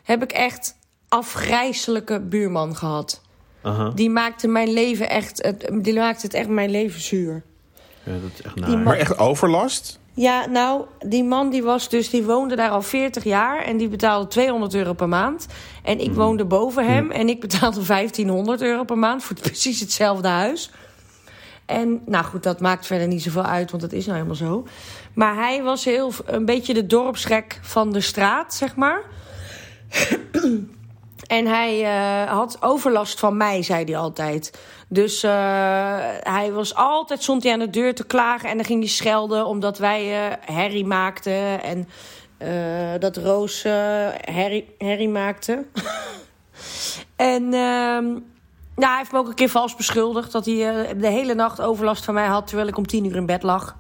[0.03, 0.75] heb ik echt
[1.07, 3.21] afgrijzelijke buurman gehad.
[3.61, 3.89] Aha.
[3.95, 7.43] Die maakte mijn leven echt, het- die maakte het echt mijn leven zuur.
[8.03, 8.77] Ja, dat is echt Die naar.
[8.77, 9.99] Maar echt overlast?
[10.15, 13.87] Ja, nou, die man die was dus, die woonde daar al 40 jaar en die
[13.87, 15.47] betaalde 200 euro per maand.
[15.83, 20.27] En ik woonde boven hem en ik betaalde 1500 euro per maand voor precies hetzelfde
[20.27, 20.71] huis.
[21.65, 24.67] En nou goed, dat maakt verder niet zoveel uit, want dat is nou helemaal zo.
[25.13, 29.01] Maar hij was heel, een beetje de dorpsgek van de straat, zeg maar.
[31.27, 34.59] En hij eh, had overlast van mij, zei hij altijd.
[34.87, 35.31] Dus eh,
[36.19, 39.45] hij was altijd, stond hij aan de deur te klagen en dan ging hij schelden
[39.45, 41.63] omdat wij eh, herrie maakten.
[41.63, 41.87] En
[42.99, 43.63] dat Roos
[44.21, 45.65] herrie, herrie maakte.
[47.15, 48.05] en ehm,
[48.75, 51.61] nou, hij heeft me ook een keer vals beschuldigd dat hij eh, de hele nacht
[51.61, 53.75] overlast van mij had terwijl ik om tien uur in bed lag.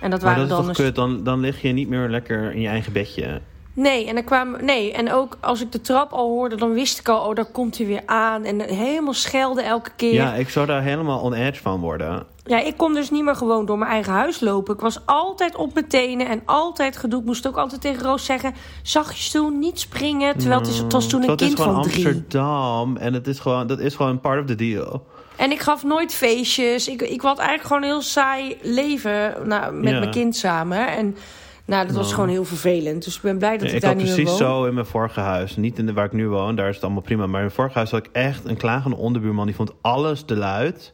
[0.00, 0.94] En dat Maar waren dat is dan toch kut?
[0.94, 3.40] Dan, dan lig je niet meer lekker in je eigen bedje.
[3.72, 4.56] Nee, en dan kwam.
[4.64, 7.44] Nee, en ook als ik de trap al hoorde, dan wist ik al, oh, daar
[7.44, 8.44] komt hij weer aan.
[8.44, 10.12] En helemaal schelden elke keer.
[10.14, 10.34] Ja, Ja.
[10.34, 12.26] ik zou daar helemaal on edge van worden.
[12.44, 14.74] Ik kon dus niet meer gewoon door mijn eigen huis lopen.
[14.74, 17.20] Ik was altijd op mijn tenen en altijd gedoe.
[17.20, 20.38] Ik moest ook altijd tegen Roos zeggen: zachtjes doen, niet springen.
[20.38, 22.06] Terwijl het, is, het was toen een Terwijl kind het is gewoon van drie.
[22.06, 25.06] Amsterdam en het is gewoon, dat is gewoon part of the deal.
[25.36, 26.88] En ik gaf nooit feestjes.
[26.88, 29.98] Ik, ik had eigenlijk gewoon een heel saai leven nou, met Ja.
[29.98, 30.88] mijn kind samen.
[30.96, 31.16] En
[31.64, 33.04] nou, dat was gewoon heel vervelend.
[33.04, 34.48] Dus ik ben blij dat ik, ik daar had niet meer precies woon.
[34.48, 35.56] zo in mijn vorige huis.
[35.56, 37.20] Niet in de, waar ik nu woon, daar is het allemaal prima.
[37.26, 39.46] Maar in mijn vorige huis had ik echt een klagende onderbuurman.
[39.46, 40.93] Die vond alles te luid.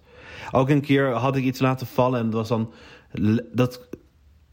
[0.52, 2.72] Ook een keer had ik iets laten vallen en dat was dan...
[3.52, 3.88] Dat,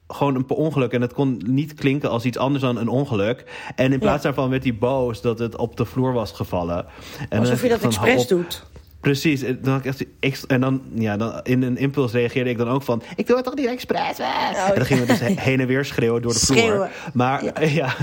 [0.07, 0.91] gewoon een ongeluk.
[0.93, 3.71] En het kon niet klinken als iets anders dan een ongeluk.
[3.75, 4.29] En in plaats Ja.
[4.29, 6.85] daarvan werd hij boos dat het op de vloer was gevallen.
[7.29, 8.65] En Alsof je dat expres doet.
[9.07, 9.41] Precies.
[9.41, 9.81] En dan,
[10.19, 13.01] ik en dan, ja, dan in een impuls reageerde ik dan ook van...
[13.15, 14.19] Ik doe het toch niet expres?
[14.19, 16.89] eh?" en dan gingen we dus he- heen en weer schreeuwen door de Schreeuwen.
[16.89, 17.11] vloer.
[17.13, 17.43] Maar,
[17.81, 17.93] ja.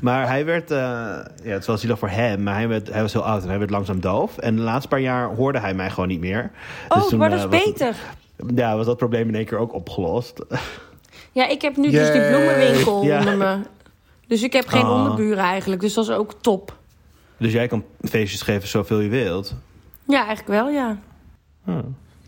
[0.00, 0.70] maar hij werd...
[0.70, 3.48] eh, ja, het was zielig voor hem, maar hij, werd, hij was heel oud en
[3.48, 4.38] hij werd langzaam doof.
[4.38, 6.50] En de laatste paar jaar hoorde hij mij gewoon niet meer.
[6.88, 7.94] Oh, Dus toen, maar dat eh, is was- beter.
[8.54, 10.40] Ja, was dat probleem in één keer ook opgelost.
[11.32, 13.18] Ja, ik heb nu dus die bloemenwinkel Ja.
[13.18, 13.56] onder me.
[14.26, 14.90] Dus ik heb geen Ah.
[14.90, 15.80] onderburen eigenlijk.
[15.80, 16.76] Dus dat is ook top.
[17.36, 19.54] Dus jij kan feestjes geven zoveel je wilt.
[20.08, 20.96] Ja, eigenlijk wel, ja.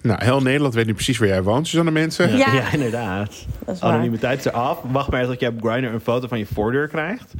[0.03, 2.37] Nou, heel Nederland weet nu precies waar jij woont, Suzanne Mensen.
[2.37, 2.53] Ja.
[2.53, 3.47] Ja, inderdaad.
[3.64, 3.93] Dat is waar.
[3.93, 4.79] Anonimiteit is eraf.
[4.83, 7.33] Wacht maar eens tot je op Grindr een foto van je voordeur krijgt.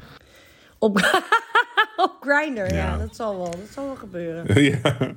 [0.79, 0.97] Op,
[2.05, 2.75] op Grindr, ja.
[2.75, 2.97] Ja.
[2.97, 3.51] Dat zal wel.
[3.51, 4.45] Dat zal wel gebeuren.
[4.63, 5.15] Ja.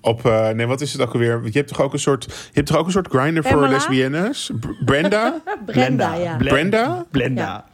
[0.00, 1.40] Op, eh, nee, wat is het ook alweer?
[1.44, 4.50] Je hebt toch ook een soort, je hebt toch ook een soort grinder voor lesbiennes?
[4.60, 5.40] B- Brenda?
[5.66, 6.36] Brenda, ja.
[6.36, 7.04] Brenda?
[7.10, 7.42] Blenda.
[7.42, 7.64] Ja.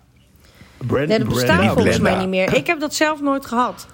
[0.87, 1.73] Bren- Nee, dat bestaat Brenda.
[1.73, 2.11] volgens Brenda.
[2.11, 2.55] mij niet meer.
[2.55, 3.87] Ik heb dat zelf nooit gehad.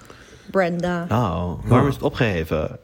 [0.59, 1.05] Brenda.
[1.11, 2.79] Oh, waarom is het opgeheven?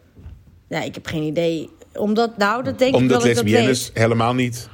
[0.68, 1.70] Ja, ik heb geen idee.
[1.94, 4.70] Omdat, nou, dat denk ik wel dat lesbiennes helemaal niet...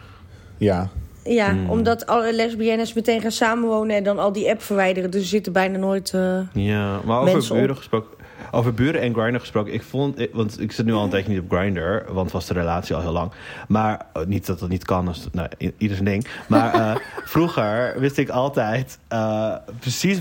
[0.57, 0.89] Ja.
[1.23, 1.69] Ja, Hmm.
[1.69, 5.11] omdat alle lesbiennes meteen gaan samenwonen en dan al die app verwijderen.
[5.11, 6.13] Dus er zitten bijna nooit...
[6.13, 7.77] eh, Ja, maar over buren op.
[7.77, 8.16] gesproken.
[8.51, 9.73] Over buren en Grindr gesproken.
[9.73, 12.45] Ik vond, ik- want ik zit nu al een tijdje niet op Grindr, want was
[12.47, 13.31] de relatie al heel lang.
[13.67, 16.27] Maar oh, niet dat dat niet kan, als, nou, ieder zijn ding.
[16.47, 16.95] Maar eh,
[17.33, 20.19] vroeger wist ik altijd eh, precies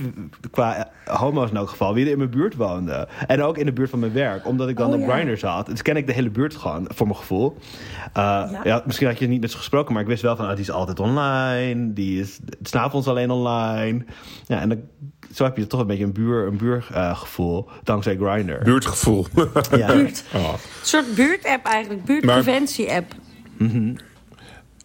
[0.50, 3.08] qua eh, homo's in elk geval wie er in mijn buurt woonde.
[3.26, 5.14] En ook in de buurt van mijn werk, omdat ik dan Oh, op ja.
[5.14, 5.66] Grindr zat.
[5.66, 7.56] Dus ken ik de hele buurt gewoon, voor mijn gevoel.
[8.14, 8.60] Ja.
[8.64, 8.82] ja.
[8.86, 10.70] misschien had je niet met ze gesproken, maar ik wist wel van, ah, die is
[10.70, 11.92] altijd online.
[11.92, 14.04] Die is s'avonds alleen online.
[14.46, 14.80] Ja, en dan,
[15.36, 18.62] zo heb je toch een beetje een buur, een buurgevoel, dankzij Grindr.
[18.64, 19.26] Buurtgevoel.
[19.76, 19.90] Ja.
[19.92, 19.98] Oh.
[19.98, 20.10] Een
[20.82, 22.04] soort buurt-app eigenlijk.
[22.04, 23.12] Buurtpreventie-app.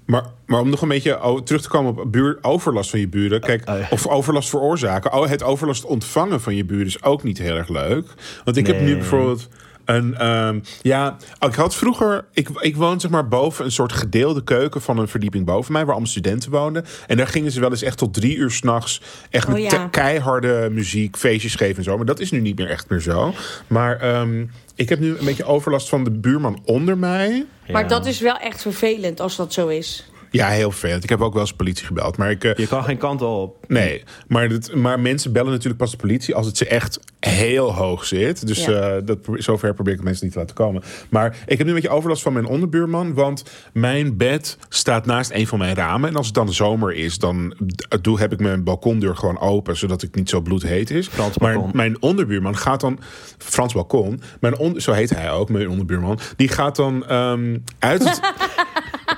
[0.06, 3.42] Maar, maar om nog een beetje terug te komen op buur, overlast van je buren.
[3.42, 3.88] Kijk, Oh, ja.
[3.90, 5.14] of overlast veroorzaken.
[5.14, 8.08] Oh, het overlast ontvangen van je buren is ook niet heel erg leuk.
[8.44, 9.48] Want ik heb nu bijvoorbeeld
[9.86, 10.16] een...
[10.16, 12.26] ehm, ja, ik had vroeger...
[12.34, 15.82] Ik, ik woon zeg maar boven een soort gedeelde keuken van een verdieping boven mij...
[15.82, 16.86] waar allemaal studenten woonden.
[17.08, 19.02] En daar gingen ze wel eens echt tot drie uur s'nachts...
[19.30, 19.88] echt Oh, met ja.
[19.88, 21.98] keiharde muziek, feestjes geven en zo.
[21.98, 23.34] Maar dat is nu niet meer echt meer zo.
[23.68, 27.46] Maar ehm, ik heb nu een beetje overlast van de buurman onder mij...
[27.72, 30.12] Maar dat is wel echt vervelend als dat zo is.
[30.34, 31.04] Ja, heel vervelend.
[31.04, 32.18] Ik heb ook wel eens politie gebeld.
[32.18, 33.56] Maar ik, eh, Je kan geen kant op.
[33.68, 37.74] Nee, maar, dit, maar mensen bellen natuurlijk pas de politie als het ze echt heel
[37.74, 38.48] hoog zit.
[38.48, 38.72] Dus Ja.
[38.96, 40.84] eh, dat, zover probeer ik de mensen niet te laten komen.
[41.10, 43.14] Maar ik heb nu een beetje overlast van mijn onderbuurman.
[43.14, 46.10] Want mijn bed staat naast een van mijn ramen.
[46.10, 47.56] En als het dan de zomer is, dan
[48.02, 49.78] doe, heb ik mijn balkondeur gewoon open.
[49.78, 51.08] Zodat het niet zo bloedheet is.
[51.08, 51.72] Frans maar balkon.
[51.74, 53.00] mijn onderbuurman gaat dan...
[53.38, 54.22] Frans balkon.
[54.40, 56.20] Mijn on, zo heet hij ook, mijn onderbuurman.
[56.36, 58.20] Die gaat dan ehm, uit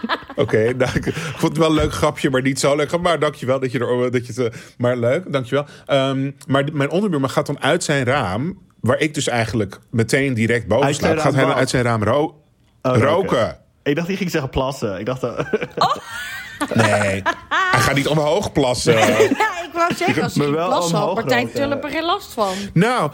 [0.35, 2.97] Oké, nou, ik vond het wel een leuk grapje, maar niet zo leuk.
[3.01, 4.11] Maar dankjewel dat je er...
[4.11, 5.65] Dat je het, eh, maar leuk, dankjewel.
[5.85, 8.57] Ehm maar mijn onderbuurman gaat dan uit zijn raam...
[8.79, 11.17] waar ik dus eigenlijk meteen direct boven slaap...
[11.17, 12.37] gaat hij dan uit zijn raam ro-
[12.81, 13.57] Oh, roken.
[13.83, 14.99] Ik dacht, die ging zeggen plassen.
[14.99, 15.39] Ik dacht, eh,
[16.73, 18.93] Nee, hij gaat niet omhoog plassen.
[19.03, 19.19] Ja,
[19.63, 21.51] ik wou zeggen, als Maar hij wel plas had, omhoog Martijn.
[21.51, 22.53] Tulp er geen last van.
[22.73, 23.11] Nou,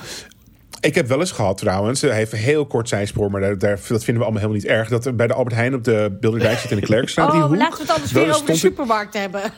[0.79, 2.01] ik heb wel eens gehad trouwens.
[2.01, 4.65] Hij heeft een heel kort zijspoor, maar daar, daar, dat vinden we allemaal helemaal niet
[4.65, 4.89] erg.
[4.89, 7.31] Dat er bij de Albert Heijn op de Bilderdijk zit in de Klerkstraat.
[7.31, 9.41] die Oh, hoek, laten we het anders weer over de supermarkt hebben.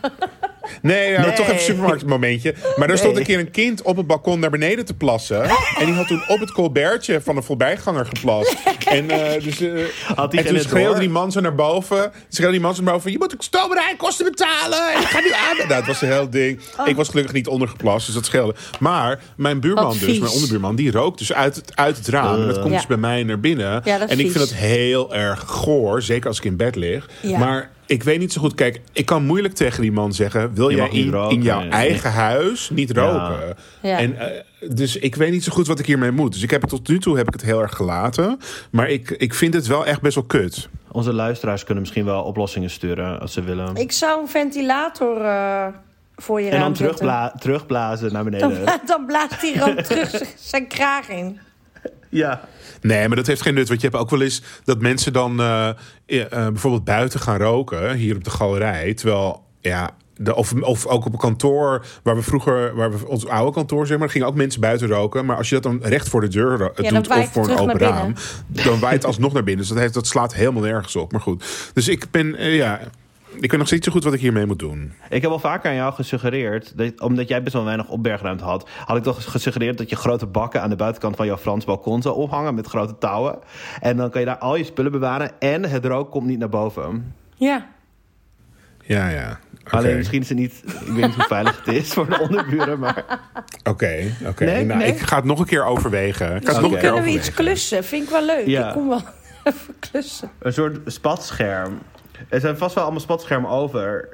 [0.81, 1.33] Nee, ja, Nee.
[1.33, 2.55] toch even een supermarktmomentje.
[2.77, 5.43] Maar er stond een keer een kind op het balkon naar beneden te plassen.
[5.79, 8.55] En die had toen op het colbertje van een voorbijganger geplast.
[8.87, 9.71] En, eh, dus, eh,
[10.15, 12.11] Had en toen schreeuwde die man zo naar boven.
[12.29, 13.11] Schreeuwde die man zo naar boven.
[13.11, 14.79] Je moet de stoomrijkosten betalen.
[14.99, 15.57] Ik ga nu aan.
[15.67, 16.59] Nou, het was een heel ding.
[16.85, 18.55] Ik was gelukkig niet ondergeplast, dus dat scheelde.
[18.79, 22.41] Maar mijn buurman dus, mijn onderbuurman, die rookt dus uit het, uit het raam.
[22.41, 22.77] En dat komt Ja.
[22.77, 23.81] dus bij mij naar binnen.
[23.83, 26.01] Ja, dat en ik vind het heel erg goor.
[26.01, 27.09] Zeker als ik in bed lig.
[27.21, 27.37] Ja.
[27.37, 28.55] Maar ik weet niet zo goed.
[28.55, 30.53] Kijk, ik kan moeilijk tegen die man zeggen...
[30.53, 31.69] wil Je jij in, roken, in jouw nee.
[31.69, 33.55] eigen huis niet roken?
[33.81, 33.97] Ja.
[33.97, 36.33] En, eh, dus ik weet niet zo goed wat ik hiermee moet.
[36.33, 38.39] Dus ik heb het tot nu toe heb ik het heel erg gelaten.
[38.71, 40.69] Maar ik, ik vind het wel echt best wel kut.
[40.91, 43.75] onze luisteraars kunnen misschien wel oplossingen sturen als ze willen.
[43.75, 45.67] Ik zou een ventilator eh,
[46.15, 48.49] voor je en dan terugbla terugblazen naar beneden.
[48.65, 51.39] Dan, dan blaast hij gewoon terug zijn kraag in.
[52.11, 52.41] Ja.
[52.81, 53.67] Nee, maar dat heeft geen nut.
[53.67, 57.37] Want je hebt ook wel eens dat mensen dan eh, eh, eh, bijvoorbeeld buiten gaan
[57.37, 57.93] roken.
[57.95, 58.93] Hier op de galerij.
[58.93, 59.89] Terwijl, ja...
[60.15, 63.87] De, of, of ook op een kantoor waar we vroeger, waar we ons oude kantoor
[63.87, 65.25] zeg maar, gingen ook mensen buiten roken.
[65.25, 67.77] Maar als je dat dan recht voor de deur doet of voor het een open
[67.77, 68.13] raam,
[68.47, 69.65] dan waait het alsnog naar binnen.
[69.65, 71.11] Dus dat, heeft, dat slaat helemaal nergens op.
[71.11, 71.71] Maar goed.
[71.73, 72.79] Dus ik ben, ja,
[73.39, 74.93] ik weet nog steeds zo goed wat ik hiermee moet doen.
[75.09, 78.69] Ik heb al vaker aan jou gesuggereerd, dat, omdat jij best wel weinig opbergruimte had,
[78.85, 82.01] had ik toch gesuggereerd dat je grote bakken aan de buitenkant van jouw Frans balkon
[82.01, 83.39] zou ophangen met grote touwen.
[83.81, 86.49] En dan kan je daar al je spullen bewaren en het rook komt niet naar
[86.49, 87.13] boven.
[87.35, 87.67] Ja.
[88.85, 89.39] Ja, ja.
[89.69, 90.63] Alleen misschien is het niet...
[90.65, 93.19] Ik weet niet hoe veilig het is voor de onderburen, maar...
[93.63, 94.43] Oké, oké.
[94.45, 94.65] Nee?
[94.65, 94.87] Nou, Nee?
[94.91, 96.35] ik ga het nog een keer overwegen.
[96.35, 97.43] Ik ga het nog een keer Kunnen we iets overwegen.
[97.43, 97.83] klussen?
[97.83, 98.45] Vind ik wel leuk.
[98.47, 98.67] Ja.
[98.67, 99.01] Ik kom wel
[99.43, 100.31] even klussen.
[100.39, 101.79] Een soort spatscherm.
[102.29, 104.09] Er zijn vast wel allemaal spatschermen over.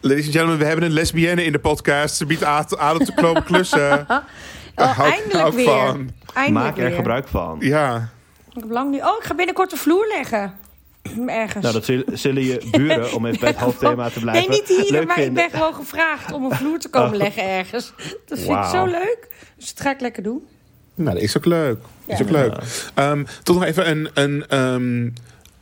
[0.00, 2.16] Ladies and gentlemen, we hebben een lesbienne in de podcast.
[2.16, 4.06] Ze biedt om te komen klussen.
[4.76, 5.64] Oh, eindelijk weer.
[5.64, 6.10] van.
[6.34, 6.94] Eindelijk Maak er weer.
[6.94, 7.56] gebruik van.
[7.60, 8.08] Ja.
[8.54, 9.02] Ik heb lang niet...
[9.02, 10.52] Oh, ik ga binnenkort de vloer leggen.
[11.26, 11.62] Ergens.
[11.62, 14.68] Nou, dat zullen, zullen je buren, om even bij het hoofdthema te blijven, Nee, niet
[14.68, 15.44] hier, leuk maar vinden.
[15.44, 17.16] ik ben gewoon gevraagd om een vloer te komen Oh.
[17.16, 17.92] leggen ergens.
[17.96, 18.06] Dat
[18.38, 18.70] vind ik Wauw.
[18.70, 19.28] zo leuk.
[19.56, 20.46] Dus dat ga ik lekker doen.
[20.94, 21.78] Nou, dat is ook leuk.
[21.80, 22.24] Dat is Ja.
[22.24, 22.56] ook leuk.
[22.94, 25.10] Ehm, toch nog even een, een, ehm,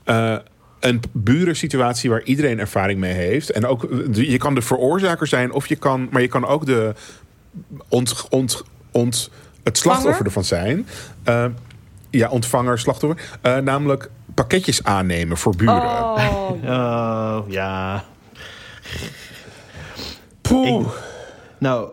[0.04, 0.38] eh,
[0.80, 3.50] een burensituatie waar iedereen ervaring mee heeft.
[3.50, 6.94] En ook, je kan de veroorzaker zijn, of je kan, maar je kan ook de
[7.88, 9.30] ont, ont, ont,
[9.62, 10.86] het slachtoffer ervan zijn.
[11.22, 11.44] Eh,
[12.10, 13.38] ja, ontvanger, slachtoffer.
[13.40, 15.82] Eh, namelijk pakketjes aannemen voor buren.
[15.82, 18.04] Oh, Oh, ja.
[20.42, 20.88] Poeh.
[21.58, 21.90] Nou,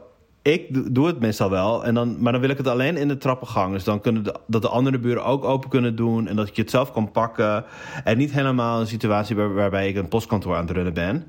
[0.53, 1.85] ik do- doe het meestal wel.
[1.85, 3.73] En dan, maar dan wil ik het alleen in de trappengang.
[3.73, 6.27] Dus dan kunnen de, dat de andere buren ook open kunnen doen.
[6.27, 7.63] En dat je het zelf kan pakken.
[8.03, 11.23] En niet helemaal een situatie waar- waarbij ik een postkantoor aan het runnen ben.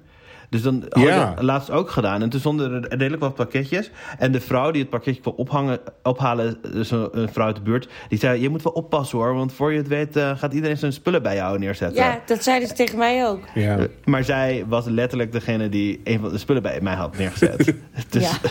[0.51, 1.31] Dus dan had Ja.
[1.31, 2.23] ik dat laatst ook gedaan.
[2.23, 3.91] En toen stonden er redelijk wat pakketjes.
[4.19, 7.63] En de vrouw die het pakketje kwam ophangen, ophalen, dus een, een vrouw uit de
[7.63, 7.89] buurt...
[8.09, 9.35] die zei, je moet wel oppassen hoor.
[9.35, 12.03] Want voor je het weet eh, gaat iedereen zijn spullen bij jou neerzetten.
[12.05, 13.41] ja, dat zeiden ze tegen mij ook.
[13.55, 13.79] Ja.
[13.79, 17.75] Eh, Maar zij was letterlijk degene die een van de spullen bij mij had neergezet.
[18.11, 18.49] dus, Ja.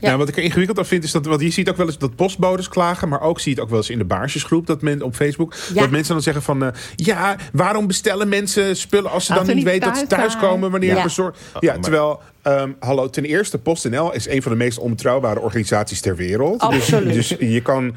[0.00, 0.06] Ja.
[0.06, 1.98] Nou, wat ik er ingewikkeld aan vind is dat, want je ziet ook wel eens
[1.98, 4.82] dat postbodes klagen, maar ook zie je het ook wel eens in de baarsjesgroep dat
[4.82, 5.80] men op Facebook Ja.
[5.80, 9.56] dat mensen dan zeggen van eh, ja, waarom bestellen mensen spullen als ze Als dan
[9.56, 11.02] niet weten dat ze thuis thuiskomen wanneer Ja.
[11.02, 11.38] bezorgd.
[11.60, 16.00] Ja, maar- terwijl ehm, hallo, ten eerste PostNL is een van de meest onbetrouwbare organisaties
[16.00, 16.60] ter wereld.
[16.60, 17.12] Absoluut.
[17.14, 17.94] Dus, dus je kan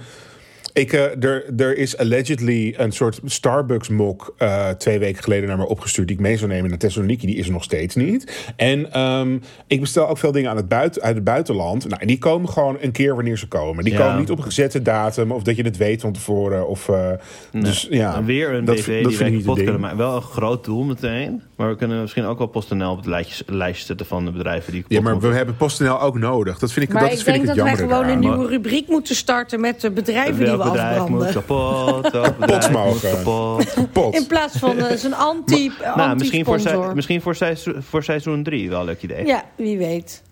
[0.80, 5.68] ik, eh, er, er is allegedly een soort Starbucks-mok eh, twee weken geleden naar me
[5.68, 6.08] opgestuurd...
[6.08, 7.26] die ik mee zou nemen naar Thessaloniki.
[7.26, 8.52] Die is er nog steeds niet.
[8.56, 9.38] En ehm,
[9.68, 11.88] ik bestel ook veel dingen aan het buiten, uit het buitenland.
[11.88, 13.84] Nou, en die komen gewoon een keer wanneer ze komen.
[13.84, 14.00] Die Ja.
[14.00, 15.32] komen niet op een gezette datum...
[15.32, 16.68] of dat je het weet van tevoren.
[16.68, 17.12] Of, eh,
[17.52, 19.98] dus, ja, En weer een BV dat die wij kapot een kunnen maken.
[19.98, 21.42] Wel een groot doel meteen.
[21.60, 24.72] Maar we kunnen misschien ook wel PostNL op het lijstje, lijstje zetten van de bedrijven
[24.72, 26.60] die Ja, kapot maar we hebben PostNL ook nodig.
[26.60, 28.14] Dat vind ik, Maar dat ik is, vind denk ik dat het wij jammer gewoon
[28.14, 32.04] een nieuwe rubriek moeten starten met de bedrijven die Welk we bedrijf moet afbranden.
[32.04, 32.50] kapot?
[32.50, 33.10] Moet mogen.
[33.12, 33.76] kapot?
[33.94, 34.16] Pot.
[34.16, 38.70] In plaats van eh, zo'n anti, Nou, misschien voor, misschien voor, seizoen, voor seizoen 3
[38.70, 39.26] wel een leuk idee.
[39.26, 40.24] Ja, wie weet.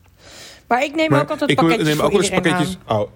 [0.68, 2.78] Maar ik neem Maar ook altijd ik pakketjes neem voor ook wel eens iedereen pakketjes.
[2.86, 3.00] aan.
[3.00, 3.10] Oh,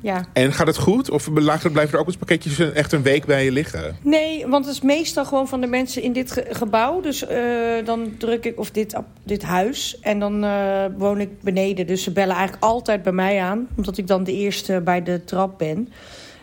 [0.00, 0.24] Ja.
[0.32, 1.10] en gaat het goed?
[1.10, 3.96] Of blijven er ook eens pakketjes eh, echt een week bij je liggen?
[4.02, 7.00] Nee, want het is meestal gewoon van de mensen in dit ge- gebouw.
[7.00, 7.40] Dus eh,
[7.84, 9.98] dan druk ik, of dit, dit huis.
[10.00, 11.86] En dan eh, woon ik beneden.
[11.86, 13.68] Dus ze bellen eigenlijk altijd bij mij aan.
[13.76, 15.88] Omdat ik dan de eerste bij de trap ben.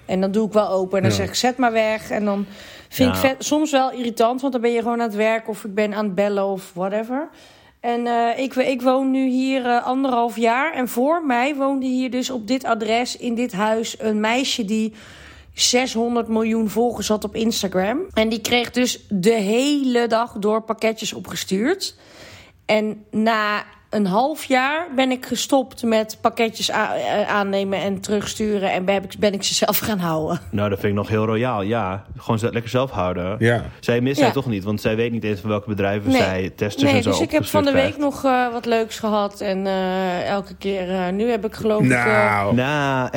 [0.05, 0.97] En dan doe ik wel open.
[0.97, 1.17] En dan Ja.
[1.17, 2.09] zeg ik, zet maar weg.
[2.09, 2.45] En dan
[2.89, 3.15] vind Ja.
[3.15, 4.41] ik vet- soms wel irritant.
[4.41, 5.49] Want dan ben je gewoon aan het werk.
[5.49, 7.29] Of ik ben aan het bellen of whatever.
[7.83, 10.73] En eh, ik, ik woon nu hier eh, anderhalf jaar.
[10.73, 13.95] En voor mij woonde hier dus op dit adres, in dit huis...
[13.99, 14.93] een meisje die
[15.53, 17.99] 600 miljoen volgers had op Instagram.
[18.13, 21.95] En die kreeg dus de hele dag door pakketjes opgestuurd.
[22.65, 26.89] En na een half jaar ben ik gestopt met pakketjes eh,
[27.27, 28.71] aannemen en terugsturen.
[28.71, 30.39] En ben ik, ben ik ze zelf gaan houden.
[30.51, 31.61] Nou, dat vind ik nog heel royaal.
[31.61, 33.35] Ja, gewoon ze- lekker zelf houden.
[33.39, 33.63] Ja.
[33.79, 34.23] Zij mist Ja.
[34.23, 36.19] zij toch niet, want zij weet niet eens van welke bedrijven Nee.
[36.21, 38.99] zij testers Nee, en zo dus ik heb van de week nog eh, wat leuks
[38.99, 39.41] gehad.
[39.41, 41.91] En eh, elke keer, eh, nu heb ik geloof ik...
[41.91, 43.09] eh, Nou, Nou,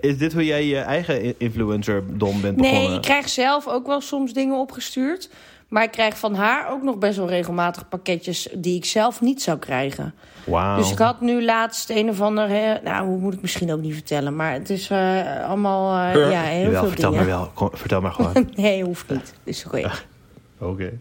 [0.00, 2.82] is dit hoe jij je eigen i- influencer-dom bent begonnen?
[2.82, 5.30] Nee, ik krijg zelf ook wel soms dingen opgestuurd.
[5.72, 9.42] Maar ik krijg van haar ook nog best wel regelmatig pakketjes die ik zelf niet
[9.42, 10.14] zou krijgen.
[10.44, 10.76] Wauw.
[10.76, 12.48] Dus ik had nu laatst een of ander...
[12.48, 14.36] hè, nou, hoe moet ik misschien ook niet vertellen.
[14.36, 16.30] Maar het is eh, allemaal eh, Ja.
[16.30, 17.26] ja, heel Jawel, veel vertel dingen.
[17.26, 17.50] maar wel.
[17.54, 18.50] Kom, vertel maar gewoon.
[18.54, 19.34] Nee, hoeft niet.
[19.44, 19.90] Is oké.
[20.58, 20.92] Oké.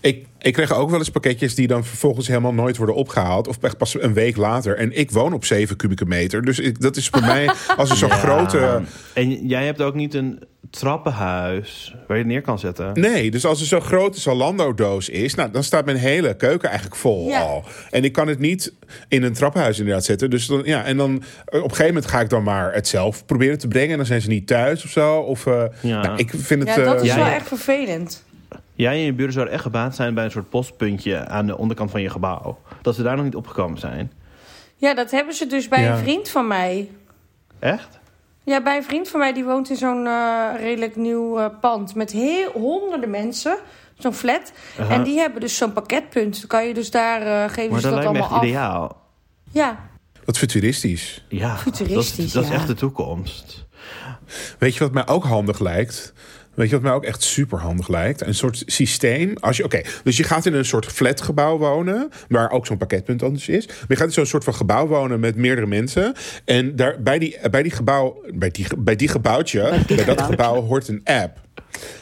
[0.00, 3.48] Ik, ik kreeg ook wel eens pakketjes die dan vervolgens helemaal nooit worden opgehaald.
[3.48, 4.76] Of echt pas een week later.
[4.76, 6.44] En ik woon op 7 kubieke meter.
[6.44, 8.14] Dus ik, dat is voor mij als een zo'n Ja.
[8.16, 8.82] grote.
[9.14, 10.42] En jij hebt ook niet een
[10.72, 13.00] trappenhuis waar je het neer kan zetten?
[13.00, 16.98] Nee, dus als er zo'n grote Zalando-doos is, nou, dan staat mijn hele keuken eigenlijk
[17.00, 17.40] vol Ja.
[17.40, 17.64] al.
[17.90, 18.72] En ik kan het niet
[19.08, 20.30] in een trappenhuis inderdaad zetten.
[20.30, 21.14] Dus dan, ja, en dan
[21.46, 23.90] op een gegeven moment ga ik dan maar het zelf proberen te brengen.
[23.90, 25.18] En dan zijn ze niet thuis of zo.
[25.18, 26.02] Of, eh, Ja.
[26.02, 26.76] nou, ik vind het.
[26.76, 27.34] Ja, dat eh, is wel ja.
[27.34, 28.24] echt vervelend.
[28.74, 31.90] Jij en je buren zouden echt gebaat zijn bij een soort postpuntje aan de onderkant
[31.90, 32.58] van je gebouw.
[32.82, 34.12] Dat ze daar nog niet opgekomen zijn.
[34.76, 35.92] Ja, dat hebben ze dus bij Ja.
[35.92, 36.90] een vriend van mij.
[37.58, 38.00] Echt?
[38.44, 41.94] Ja, bij een vriend van mij die woont in zo'n eh, redelijk nieuw eh, pand
[41.94, 43.58] met heel honderden mensen.
[43.98, 44.52] Zo'n flat.
[44.80, 44.90] Aha.
[44.94, 46.38] En die hebben dus zo'n pakketpunt.
[46.38, 48.42] Dan kan je dus daar eh, geven Maar ze dat dat allemaal echt af.
[48.42, 49.00] ideaal.
[49.50, 49.88] Ja,
[50.24, 51.24] Wat futuristisch.
[51.28, 53.66] Ja, Futuristisch, dat is, dat is echt de toekomst.
[54.58, 56.12] Weet je wat mij ook handig lijkt?
[56.54, 58.26] Weet je wat mij ook echt super handig lijkt?
[58.26, 59.32] Een soort systeem.
[59.40, 62.10] Als je, Oké, dus je gaat in een soort flatgebouw wonen.
[62.28, 63.66] Waar ook zo'n pakketpunt anders is.
[63.66, 66.14] Maar je gaat in zo'n soort van gebouw wonen met meerdere mensen.
[66.44, 70.06] En daar, bij, die, bij, die gebouw, bij, die, bij die gebouwtje, bij, die dat
[70.06, 70.24] gebouwtje.
[70.24, 71.40] gebouw hoort een app.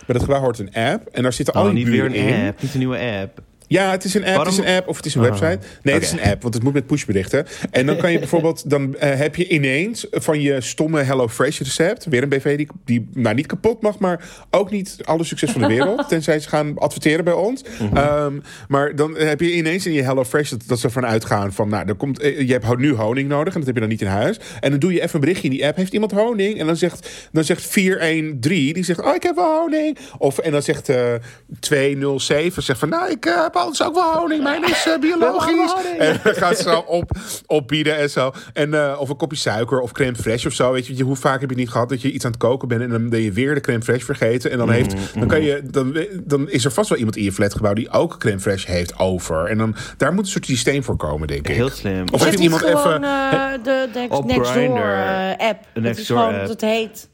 [0.07, 1.07] Bij dat gebouw hoort een app.
[1.12, 2.46] En daar zitten Oh, alle niet weer een in.
[2.46, 3.40] app, niet een nieuwe app.
[3.71, 5.66] Ja, het is een app, het is een app of het is een Ah, website.
[5.83, 7.47] Nee, het is een app, want het moet met pushberichten.
[7.71, 11.59] En dan kan je bijvoorbeeld, dan eh, heb je ineens van je stomme Hello Fresh
[11.59, 15.51] recept, weer een BV die, die nou niet kapot mag, maar ook niet alle succes
[15.51, 17.62] van de wereld, tenzij ze gaan adverteren bij ons.
[17.81, 17.97] Mhm.
[17.97, 21.53] Ehm, maar dan heb je ineens in je Hello Fresh dat, dat ze ervan uitgaan
[21.53, 23.91] van, nou, er komt, eh, je hebt nu honing nodig en dat heb je dan
[23.91, 24.41] niet in huis.
[24.61, 26.59] En dan doe je even een berichtje in die app, heeft iemand honing?
[26.59, 29.99] En dan zegt, dan zegt 413, die zegt, oh, ik heb wel honing.
[30.18, 31.14] Of, en dan zegt eh
[31.61, 34.43] 207, zegt van, nou, ik eh, heb anders ook wel honing.
[34.43, 35.75] Mijn is eh, biologisch.
[35.99, 37.11] En dan gaat ze zo op,
[37.47, 38.33] opbieden en zo.
[38.53, 40.73] En, eh, of een kopje suiker of crème fraîche of zo.
[40.73, 42.69] Weet je, hoe vaak heb je het niet gehad dat je iets aan het koken
[42.69, 42.81] bent...
[42.81, 44.51] en dan ben je weer de crème fraîche vergeten.
[44.51, 47.33] En dan, heeft, dan, kan je, dan, dan is er vast wel iemand in je
[47.33, 47.73] flatgebouw...
[47.73, 49.47] die ook crème fraîche heeft over.
[49.47, 51.55] En dan, daar moet een soort systeem voor komen, denk ik.
[51.55, 52.05] Heel slim.
[52.13, 53.05] Of Is heeft iemand gewoon even...
[53.05, 55.67] eh, de Next, Nextdoor app?
[55.75, 56.47] De Dat is Nextdoor gewoon, app.
[56.47, 57.09] dat heet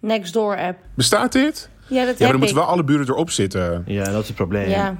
[0.00, 0.78] Nextdoor app.
[0.94, 1.68] Bestaat dit?
[1.90, 3.82] Ja, dat Ja, maar heb dan moeten wel alle buren erop zitten.
[3.86, 4.68] Ja, dat is het probleem.
[4.68, 4.96] Ja.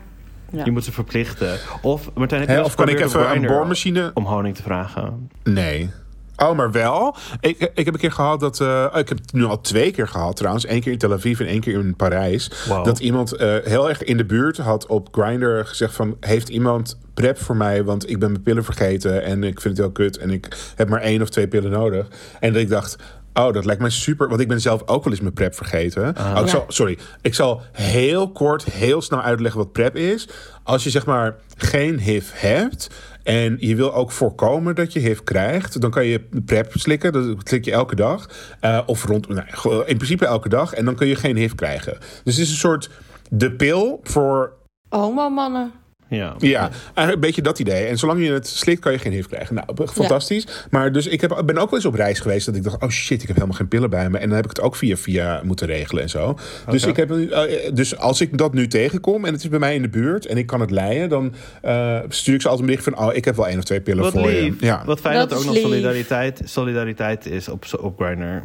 [0.52, 0.64] Ja.
[0.64, 1.58] Je moet ze verplichten.
[1.82, 4.10] Of, Martijn, heb je Hè, of kan ik even een boormachine...
[4.14, 5.30] Om honing te vragen.
[5.44, 5.90] Nee.
[6.36, 7.16] Oh, maar wel.
[7.40, 8.60] Ik, ik heb een keer gehad dat.
[8.60, 10.68] eh, ik heb het nu al twee keer gehad trouwens.
[10.68, 12.50] Eén keer in Tel Aviv en één keer in Parijs.
[12.84, 16.16] Dat iemand eh, heel erg in de buurt had op Grindr gezegd van...
[16.20, 19.22] heeft iemand prep voor mij, want ik ben mijn pillen vergeten...
[19.24, 22.06] en ik vind het heel kut en ik heb maar één of twee pillen nodig.
[22.40, 22.96] En dat ik dacht...
[23.34, 24.28] Oh, dat lijkt mij super.
[24.28, 26.02] Want ik ben zelf ook wel eens mijn prep vergeten.
[26.02, 26.46] Oh, ik Ja.
[26.46, 30.28] zal, sorry, ik zal heel kort, heel snel uitleggen wat prep is.
[30.62, 32.90] Als je zeg maar geen HIV hebt
[33.22, 37.12] en je wil ook voorkomen dat je HIV krijgt, dan kan je prep slikken.
[37.12, 38.28] Dat slik je elke dag.
[38.60, 39.46] Eh, of rond, nou,
[39.86, 40.72] in principe elke dag.
[40.72, 41.98] En dan kun je geen HIV krijgen.
[42.24, 42.90] Dus het is een soort
[43.30, 44.52] de pil voor
[44.88, 45.72] Homo mannen.
[46.10, 46.34] Ja.
[46.38, 47.86] ja, eigenlijk een beetje dat idee.
[47.86, 49.54] En zolang je het slikt, kan je geen HIV krijgen.
[49.54, 50.46] Nou, fantastisch.
[50.70, 52.88] Maar dus ik heb, ben ook wel eens op reis geweest dat ik dacht: oh
[52.88, 54.18] shit, ik heb helemaal geen pillen bij me.
[54.18, 56.38] En dan heb ik het ook via via moeten regelen en zo.
[56.70, 59.74] Dus, ik heb, eh, dus als ik dat nu tegenkom en het is bij mij
[59.74, 62.76] in de buurt en ik kan het leiden, dan eh, stuur ik ze altijd een
[62.76, 64.60] bericht van: oh, ik heb wel één of twee pillen Wat voor lief.
[64.60, 64.66] je.
[64.66, 64.82] Ja.
[64.84, 68.42] Wat fijn Dat dat, er ook nog solidariteit, solidariteit is op, op Grindr.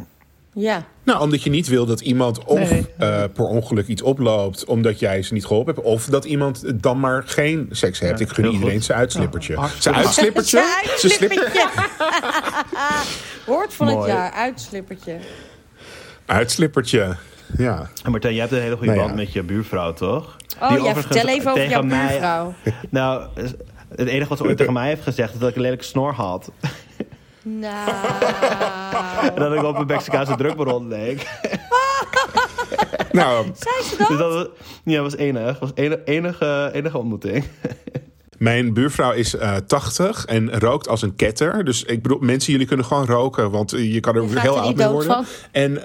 [0.58, 0.84] Ja.
[1.04, 2.86] Nou, omdat je niet wil dat iemand of Nee.
[2.98, 7.00] eh, per ongeluk iets oploopt omdat jij ze niet geholpen hebt, of dat iemand dan
[7.00, 8.18] maar geen seks heeft.
[8.18, 8.84] Ja, ik gun iedereen goed.
[8.84, 9.52] zijn uitslippertje.
[9.52, 10.64] Ja, zijn uitslippertje?
[10.96, 11.68] Zijn slipper- Uitslippertje.
[13.46, 13.98] Woord van Mooi.
[13.98, 15.16] het jaar, uitslippertje.
[16.26, 17.16] Uitslippertje.
[17.58, 17.90] Ja.
[18.04, 19.06] En Martijn, jij hebt een hele goede Nou ja.
[19.06, 20.36] band met je buurvrouw, toch?
[20.60, 22.54] Oh Die ja, vertel even over jouw mij- buurvrouw.
[22.90, 23.26] Nou,
[23.96, 25.32] het enige wat ze ooit tegen mij heeft gezegd...
[25.34, 26.50] is dat ik een lelijke snor had.
[27.48, 27.90] Nou.
[29.34, 31.26] En dat ik op een Mexicaanse drukbaron leek.
[33.12, 34.08] Nou, Zei ze dat?
[34.08, 34.46] Dus dat was,
[34.84, 35.58] ja, was enig.
[35.58, 37.44] was enige, enige, enige ontmoeting.
[38.38, 41.64] Mijn buurvrouw is eh 80 en rookt als een ketter.
[41.64, 44.60] Dus ik bedoel, mensen, jullie kunnen gewoon roken, want eh, je kan er Je heel
[44.60, 45.12] oud mee worden.
[45.12, 45.24] van.
[45.52, 45.82] En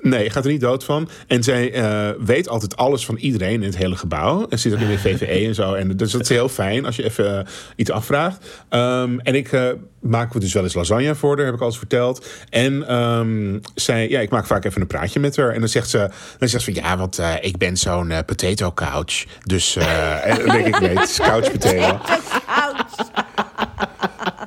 [0.00, 1.08] nee, gaat er niet dood van.
[1.26, 4.46] En zij eh, weet altijd alles van iedereen in het hele gebouw.
[4.48, 5.74] En zit ook in de VVE en zo.
[5.74, 7.46] En dus dat is heel fijn als je even eh,
[7.76, 8.46] iets afvraagt.
[8.68, 9.68] Ehm, en ik eh,
[10.00, 12.26] maak dus wel eens lasagne voor haar, heb ik al eens verteld.
[12.50, 15.50] En ehm, zij, ja, ik maak vaak even een praatje met haar.
[15.50, 15.98] En dan zegt ze,
[16.38, 19.24] dan zegt ze van ja, want eh, ik ben zo'n potato couch.
[19.44, 21.98] Dus eh, en dan denk ik, nee, het is couch potato.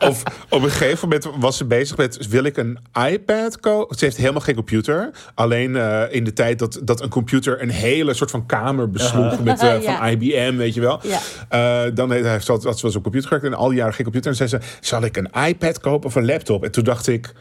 [0.10, 2.28] Of op een gegeven moment was ze bezig met...
[2.28, 2.80] wil ik een
[3.10, 3.98] iPad kopen?
[3.98, 5.10] Ze heeft helemaal geen computer.
[5.34, 7.62] Alleen eh, in de tijd dat, dat een computer...
[7.62, 9.98] een hele soort van kamer besloeg met, eh, Ja.
[9.98, 11.00] van IBM, weet je wel.
[11.04, 11.20] Ja.
[11.50, 13.46] Eh, dan heeft heeft ze had ze was op computer gewerkt...
[13.46, 14.32] en al die jaren geen computer.
[14.32, 16.64] En zei ze, zal ik een iPad kopen of een laptop?
[16.64, 17.34] En toen dacht ik...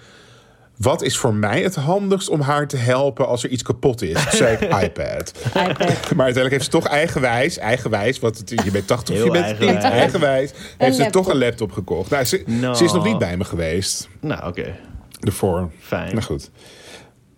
[0.77, 4.13] Wat is voor mij het handigst om haar te helpen als er iets kapot is?
[4.23, 5.33] Toen zei ik iPad.
[5.55, 5.79] iPad.
[6.17, 9.45] Maar uiteindelijk heeft ze toch eigenwijs, eigenwijs, want het- je bent 80 of je bent
[9.45, 9.83] eigenwijs.
[9.83, 11.23] niet eigenwijs, heeft ze laptop.
[11.23, 12.11] toch een laptop gekocht.
[12.11, 12.75] Nou, ze, No.
[12.75, 14.77] ze is nog niet bij me geweest Nou, oké.
[15.21, 15.71] ervoor.
[15.81, 16.09] Fijn.
[16.11, 16.51] Nou goed.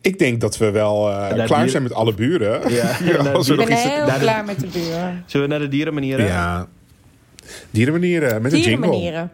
[0.00, 2.72] Ik denk dat we wel eh, Naar klaar zijn met alle buren.
[2.72, 3.84] Ja, Ja, als er Ik ben iets...
[3.84, 5.22] heel de- klaar met de buur.
[5.26, 6.26] Zullen we naar de dierenmanieren?
[6.26, 6.66] Ja.
[7.70, 9.28] Dierenmanieren met een jingle.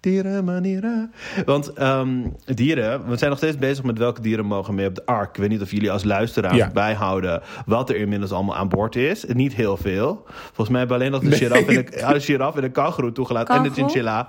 [0.00, 1.12] Dierenmanieren.
[1.44, 5.06] Want ehm, dieren, we zijn nog steeds bezig met welke dieren mogen mee op de
[5.06, 5.28] ark.
[5.28, 6.70] Ik weet niet of jullie als luisteraars Ja.
[6.72, 9.24] bijhouden wat er inmiddels allemaal aan boord is.
[9.24, 10.22] Niet heel veel.
[10.26, 11.38] Volgens mij hebben we alleen nog de Nee.
[11.38, 13.54] giraf en de, de, giraf en de kangoeroe toegelaten.
[13.54, 14.28] En de chinchilla.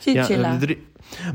[0.00, 0.52] Chinchilla.
[0.52, 0.86] Ja, de drie-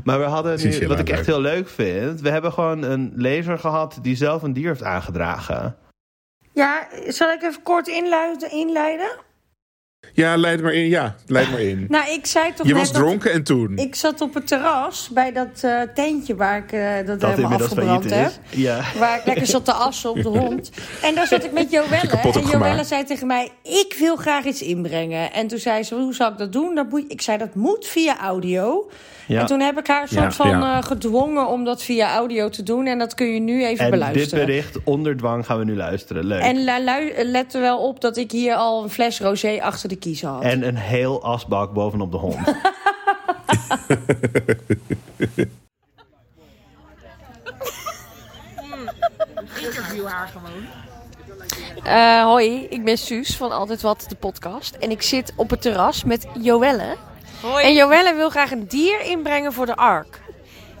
[0.04, 1.26] Maar we hadden nu, Chinchilla, wat ik echt leuk.
[1.26, 2.20] heel leuk vind...
[2.20, 5.76] we hebben gewoon een lezer gehad die zelf een dier heeft aangedragen.
[6.52, 8.50] Ja, zal ik even kort inluiden?
[8.50, 9.08] inleiden?
[10.12, 10.88] Ja, leid maar in.
[10.88, 11.84] Ja, leid maar in.
[11.96, 13.76] Nou, ik zei toch Je net was dat- dronken en toen.
[13.78, 17.58] Ik zat op het terras bij dat eh, tentje waar ik eh, dat, Dat helemaal
[17.58, 18.26] afgebrand heb.
[18.50, 18.58] is.
[18.58, 18.80] Ja.
[18.98, 20.70] Waar ik lekker zat te assen op de hond.
[21.02, 21.96] En daar zat ik met Joelle.
[22.32, 25.32] En Joelle zei tegen mij, ik wil graag iets inbrengen.
[25.32, 26.74] En toen zei ze, hoe zou ik dat doen?
[26.74, 28.90] Dat moet, ik zei, dat moet via audio.
[29.26, 29.40] Ja.
[29.40, 30.76] En toen heb ik haar een soort Ja, van ja.
[30.78, 32.86] eh, gedwongen om dat via audio te doen.
[32.86, 34.46] En dat kun je nu even En dit beluisteren.
[34.46, 36.24] bericht onder dwang gaan we nu luisteren.
[36.24, 36.40] Leuk.
[36.42, 39.88] En la- lu- let er wel op dat ik hier al een fles rosé achter
[39.88, 40.42] de kiezen had.
[40.42, 42.38] En een heel asbak bovenop de hond.
[51.82, 54.74] Eh, hoi, ik ben Suus van Altijd Wat, de podcast.
[54.74, 56.96] En ik zit op het terras met Joelle.
[57.42, 57.64] Hoi.
[57.64, 60.20] En Joelle wil graag een dier inbrengen voor de ark.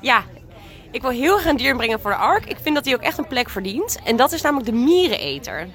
[0.00, 0.24] Ja,
[0.90, 2.46] ik wil heel graag een dier brengen voor de ark.
[2.46, 3.98] Ik vind dat hij ook echt een plek verdient.
[4.04, 5.68] En dat is namelijk de miereneter.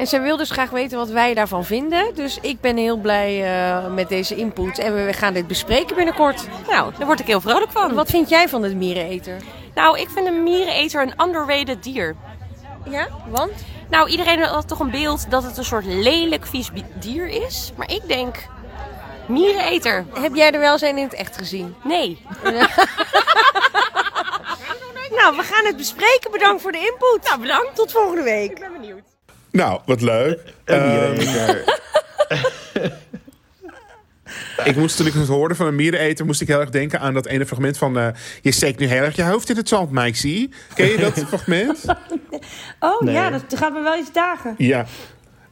[0.00, 2.14] En zij wil dus graag weten wat wij daarvan vinden.
[2.14, 4.78] Dus ik ben heel blij eh, met deze input.
[4.78, 6.46] En we gaan dit bespreken binnenkort.
[6.68, 7.94] Nou, daar word ik heel vrolijk van.
[7.94, 9.36] Wat vind jij van de miereneter?
[9.74, 12.16] Nou, ik vind een miereneter een underrated dier.
[12.84, 13.52] Ja, want?
[13.90, 17.72] Nou, iedereen had toch een beeld dat het een soort lelijk vies dier is.
[17.76, 18.36] Maar ik denk,
[19.26, 20.04] miereneter.
[20.12, 21.74] Heb jij er wel eens een in het echt gezien?
[21.84, 22.22] Nee.
[25.10, 26.30] Nou, we gaan het bespreken.
[26.30, 27.28] Bedankt voor de input.
[27.28, 27.74] Nou, bedankt.
[27.74, 28.50] Tot volgende week.
[28.50, 29.09] Ik ben benieuwd.
[29.50, 30.38] Nou, wat leuk.
[30.64, 31.78] Een Ehm, miereneter.
[34.64, 37.14] ik moest toen ik het hoorde van een miereneter, moest ik heel erg denken aan
[37.14, 38.06] dat ene fragment van eh,
[38.42, 40.50] je steekt nu heel erg je hoofd in het zand, Mikey.
[40.74, 41.84] Ken je dat fragment?
[42.80, 43.14] Oh Nee.
[43.14, 44.54] ja, dat gaat me wel iets dagen.
[44.58, 44.86] Ja.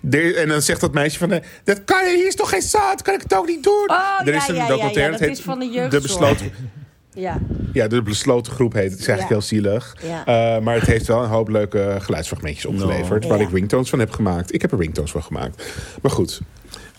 [0.00, 2.62] De- en dan zegt dat meisje van, eh, dat kan je, hier is toch geen
[2.62, 3.84] zand, kan ik het ook niet doen?
[3.90, 5.58] Oh, er ja, is een ja, ja, documentaire, ja, het dat heet is van
[5.90, 6.52] de besloten,
[7.18, 7.38] Ja.
[7.72, 9.00] ja, de besloten groep heet het.
[9.00, 9.34] Is eigenlijk Ja.
[9.48, 9.96] heel zielig.
[10.02, 10.24] Ja.
[10.56, 13.44] Eh, maar het heeft wel een hoop leuke geluidsfragmentjes opgeleverd, waar Ja.
[13.44, 14.54] ik ringtones van heb gemaakt.
[14.54, 15.72] Ik heb er ringtones van gemaakt.
[16.02, 16.40] Maar goed.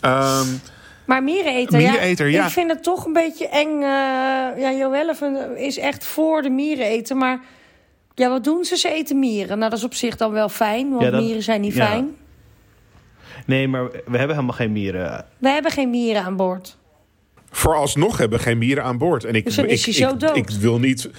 [0.00, 0.46] Ehm,
[1.04, 2.44] Maar miereneter, Miereneter, ja.
[2.44, 3.74] Ik vind het toch een beetje eng.
[3.82, 5.14] eh, ja, Joelle
[5.56, 7.16] is echt voor de miereneter.
[7.16, 7.40] Maar
[8.14, 8.76] ja, wat doen ze?
[8.76, 9.58] Ze eten mieren.
[9.58, 11.86] Nou, dat is op zich dan wel fijn, want Ja, dat- mieren zijn niet ja.
[11.86, 12.08] fijn.
[13.46, 15.24] Nee, maar we hebben helemaal geen mieren.
[15.38, 16.76] We hebben geen mieren aan boord.
[17.50, 19.24] Vooralsnog hebben we geen mieren aan boord.
[19.24, 20.36] En ik, Dus dan is ik, hij zo ik, dood.
[20.36, 21.10] ik wil niet.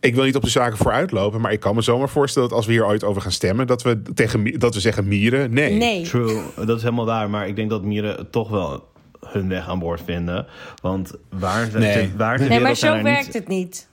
[0.00, 2.66] Ik wil niet op de zaken vooruitlopen, maar ik kan me zomaar voorstellen dat als
[2.66, 5.52] we hier ooit over gaan stemmen, dat we, tegen, dat we zeggen mieren.
[5.52, 5.74] Nee.
[5.74, 6.02] Nee.
[6.02, 7.30] True, dat is helemaal waar.
[7.30, 8.86] Maar ik denk dat mieren toch wel
[9.26, 10.46] hun weg aan boord vinden.
[10.82, 12.12] Want waar, ze- Nee.
[12.16, 13.34] waar Nee, maar zo er werkt niet...
[13.34, 13.88] het niet.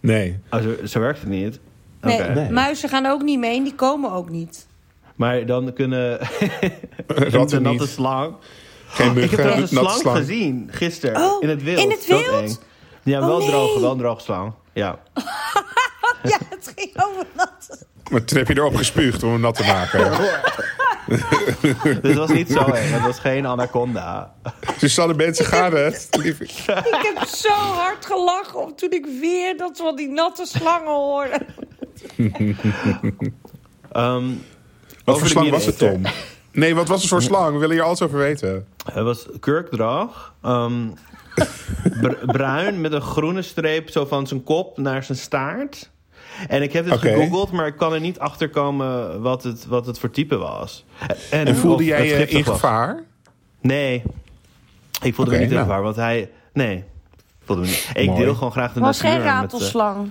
[0.00, 0.38] Nee.
[0.50, 1.60] Oh, zo, zo werkt het niet.
[2.00, 4.66] Nee, muizen gaan ook niet mee en die komen ook niet.
[5.16, 6.18] Maar dan kunnen...
[7.06, 8.34] Ratten een natte slang...
[8.88, 10.16] Geen ik heb trouwens een natte slang, slang.
[10.16, 11.22] gezien gisteren.
[11.22, 11.78] Oh, in het wild.
[11.78, 12.60] in het wild?
[13.02, 13.48] Ja, Oh, wel, nee.
[13.48, 14.52] droog, wel een droge slang.
[14.72, 14.98] Ja.
[16.22, 17.86] Ja, het ging over dat.
[18.10, 20.10] Maar toen heb je erop gespuugd om hem nat te maken.
[21.06, 22.90] Dus het was niet zo eng.
[22.90, 24.34] Het was geen anaconda.
[24.78, 26.08] Susanne mensen, gaat het?
[26.20, 31.40] Lief- Ik heb zo hard gelachen toen ik weer dat van die natte slangen hoorde.
[33.92, 34.26] Ehm,
[35.04, 35.78] Wat over voor de slang was het.
[35.78, 36.02] Tom?
[36.58, 37.52] Nee, wat was het voor slang?
[37.52, 38.66] We willen hier alles over weten.
[38.92, 40.34] Het was kurkdrag.
[40.42, 40.88] ehm,
[42.02, 45.90] br- bruin met een groene streep zo van zijn kop naar zijn staart.
[46.48, 47.08] En ik heb het Oké.
[47.08, 50.84] gegoogeld, maar ik kan er niet achter komen wat het, wat het voor type was.
[51.30, 52.54] En voelde jij het je in was.
[52.54, 53.02] gevaar?
[53.60, 54.02] Nee.
[55.02, 55.66] Ik voelde Oké, me niet in nou.
[55.68, 56.30] gevaar, want hij...
[56.52, 56.84] Nee.
[57.44, 57.90] Voelde me niet.
[57.94, 58.24] Ik Mooi.
[58.24, 59.10] deel gewoon graag de was natuur.
[59.10, 60.10] geen met, eh, ratelslang.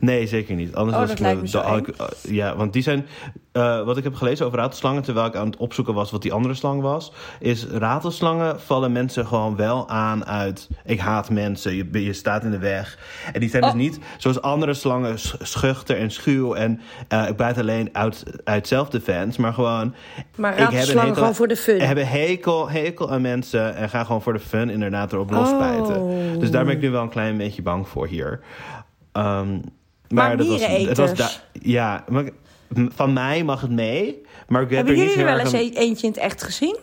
[0.00, 0.74] Nee, zeker niet.
[0.74, 3.06] Anders Oh, was dat ik, lijkt me zo had ik, eh, ja, want die zijn.
[3.52, 6.32] eh, wat ik heb gelezen over ratelslangen, terwijl ik aan het opzoeken was wat die
[6.32, 10.68] andere slang was, is ratelslangen vallen mensen gewoon wel aan uit.
[10.84, 12.98] Ik haat mensen, je, je staat in de weg.
[13.32, 13.72] En die zijn Oh.
[13.72, 18.24] dus niet zoals andere slangen sch- schuchter en schuw en eh, ik bijt alleen uit,
[18.44, 19.94] uit self-defense, maar gewoon.
[20.36, 21.80] Maar ratelslangen gewoon voor de fun.
[21.80, 25.38] hebben hekel, hekel aan mensen en gaan gewoon voor de fun inderdaad erop Oh.
[25.38, 26.08] losbijten.
[26.40, 28.40] Dus daar ben ik nu wel een klein beetje bang voor hier.
[29.12, 29.58] Ehm,
[30.08, 32.24] maar dat was, het was da- Ja, maar,
[32.94, 34.22] van mij mag het mee.
[34.48, 36.22] Maar ik heb Hebben er niet jullie er wel eens een- e- eentje in het
[36.22, 36.76] echt gezien?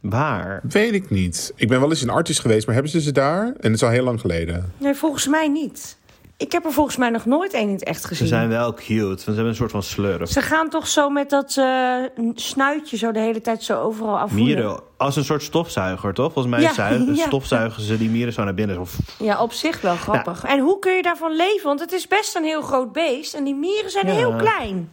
[0.00, 0.60] Waar?
[0.68, 1.52] Weet ik niet.
[1.56, 3.44] Ik ben wel eens in Artis geweest, maar hebben ze ze daar?
[3.46, 4.72] En het is al heel lang geleden.
[4.78, 5.98] Nee, volgens mij niet.
[6.40, 8.26] Ik heb er volgens mij nog nooit één in het echt Ze gezien.
[8.26, 9.04] zijn wel cute.
[9.06, 10.30] want Ze hebben een soort van slurf.
[10.30, 11.94] Ze gaan toch zo met dat eh,
[12.34, 14.44] snuitje zo de hele tijd zo overal afvoeren.
[14.46, 16.32] Mieren, als een soort stofzuiger, toch?
[16.32, 17.26] Volgens mij Ja, zuigen- ja.
[17.26, 18.76] stofzuigen ze die mieren zo naar binnen.
[18.86, 18.86] Zo,
[19.24, 20.44] Ja, op zich wel grappig.
[20.44, 21.64] En hoe kun je daarvan leven?
[21.66, 24.12] Want het is best een heel groot beest en die mieren zijn Ja.
[24.12, 24.92] heel klein.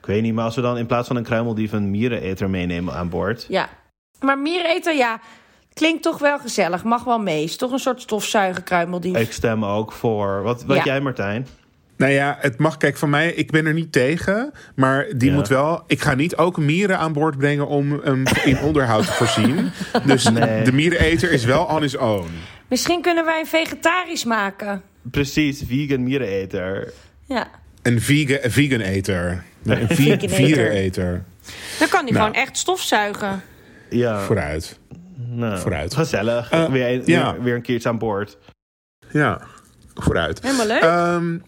[0.00, 2.94] ik weet niet, maar als we dan in plaats van een kruimeldief een miereneter meenemen
[2.94, 3.46] aan boord.
[3.48, 3.68] Ja.
[4.20, 5.20] Maar miereneter, ja,
[5.76, 6.84] klinkt toch wel gezellig.
[6.84, 7.42] Mag wel mee.
[7.44, 9.16] Is toch een soort stofzuigerkruimeldief.
[9.16, 10.42] Ik stem ook voor.
[10.42, 10.84] Wat, wat Ja.
[10.84, 11.46] jij, Martijn?
[11.96, 14.52] Nou ja, het mag, kijk, van mij, ik ben er niet tegen.
[14.74, 15.34] Maar die Ja.
[15.36, 15.82] moet wel.
[15.86, 19.70] Ik ga niet ook mieren aan boord brengen om hem in onderhoud te voorzien.
[20.06, 20.64] Dus Nee.
[20.64, 22.28] de miereneter is wel on his own.
[22.68, 24.82] Misschien kunnen wij een vegetarisch maken.
[25.10, 26.92] Precies, vegan miereneter.
[27.24, 27.46] Ja.
[27.82, 29.44] Een vegan, een vegan eter.
[29.62, 31.24] Nee, een Vegan ve- eter.
[31.78, 32.24] Dan kan hij Nou.
[32.26, 33.42] gewoon echt stofzuigen.
[33.90, 34.78] Ja, Vooruit.
[35.16, 35.94] Nou, vooruit.
[35.94, 36.50] Gezellig.
[36.50, 37.32] Eh, weer, een, ja.
[37.32, 38.38] weer, weer een keertje aan boord.
[39.10, 39.40] Ja,
[39.94, 40.42] vooruit.
[40.42, 40.82] Helemaal leuk.
[40.82, 41.38] Ehm,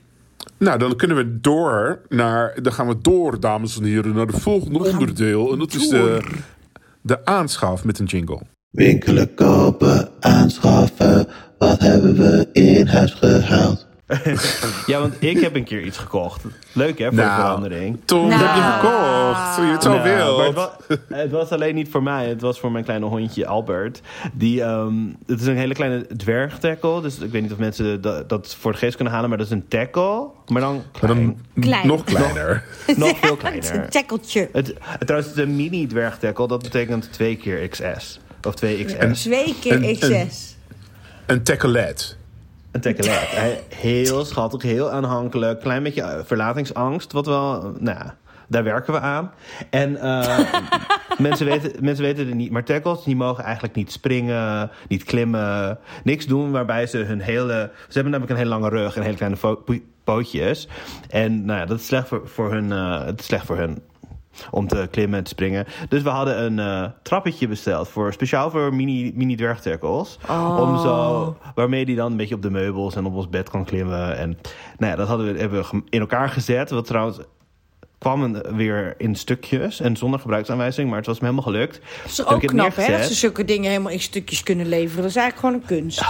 [0.58, 2.62] nou, dan kunnen we door naar.
[2.62, 5.52] Dan gaan we door, dames en heren, naar het volgende onderdeel.
[5.52, 6.20] En dat is de,
[7.02, 8.40] de aanschaf met een jingle.
[8.70, 11.28] Winkelen, kopen, aanschaffen.
[11.58, 13.87] Wat hebben we in huis gehaald?
[14.86, 16.44] Ja, want ik heb een keer iets gekocht.
[16.72, 17.40] Leuk hè, voor de Nou.
[17.40, 17.98] verandering.
[18.04, 18.40] Tom, Nou.
[18.40, 19.54] dat heb je gekocht.
[19.56, 20.40] Toen je het zo Nou, wil.
[20.44, 20.68] het, was,
[21.08, 22.28] het was alleen niet voor mij.
[22.28, 24.00] Het was voor mijn kleine hondje Albert.
[24.32, 24.94] Die, ehm,
[25.26, 27.00] het is een hele kleine dwergtackle.
[27.02, 29.28] Dus ik weet niet of mensen dat, dat voor de geest kunnen halen.
[29.28, 30.26] Maar dat is een tackle.
[30.46, 31.14] Maar dan Maar klein.
[31.54, 31.86] dan Klein.
[31.86, 32.64] nog kleiner.
[32.96, 33.90] nog veel Het is een kleiner.
[33.90, 34.48] tackeltje.
[34.52, 36.48] Het, het, trouwens, het is een mini dwergtackle.
[36.48, 38.20] Dat betekent twee keer XS.
[38.46, 39.22] Of twee XS.
[39.22, 40.56] Twee keer Een- een- XS.
[41.26, 42.16] Een tacklet.
[42.70, 42.96] Een.
[43.08, 45.60] Hij, heel schattig, heel aanhankelijk.
[45.60, 47.12] Klein beetje eh, verlatingsangst.
[47.12, 48.16] Wat wel, nou ja,
[48.48, 49.32] daar werken we aan.
[49.70, 50.38] En eh,
[51.18, 52.50] mensen, weten, mensen weten het niet.
[52.50, 55.78] Maar tackles die mogen eigenlijk niet springen, niet klimmen.
[56.04, 57.70] Niks doen waarbij ze hun hele...
[57.88, 59.58] Ze hebben namelijk een hele lange rug en hele kleine
[60.04, 60.68] pootjes.
[61.08, 62.72] En nou ja, dat is slecht voor, voor hun...
[62.72, 63.78] eh, het is slecht voor hun
[64.50, 65.66] om te klimmen en te springen.
[65.88, 70.18] Dus we hadden een eh, trappetje besteld voor speciaal voor mini, mini dwergtackles.
[70.58, 73.64] Om zo, waarmee die dan een beetje op de meubels en op ons bed kan
[73.64, 74.16] klimmen.
[74.18, 74.38] En
[74.78, 76.70] nou ja, dat hadden we, hebben we in elkaar gezet.
[76.70, 77.18] Wat trouwens
[77.98, 81.80] kwam weer in stukjes en zonder gebruiksaanwijzing, maar het was me helemaal gelukt.
[82.02, 82.96] Dat is ook knap, hè?
[82.96, 85.02] Dat ze zulke dingen helemaal in stukjes kunnen leveren.
[85.02, 86.04] Dat is eigenlijk gewoon een kunst.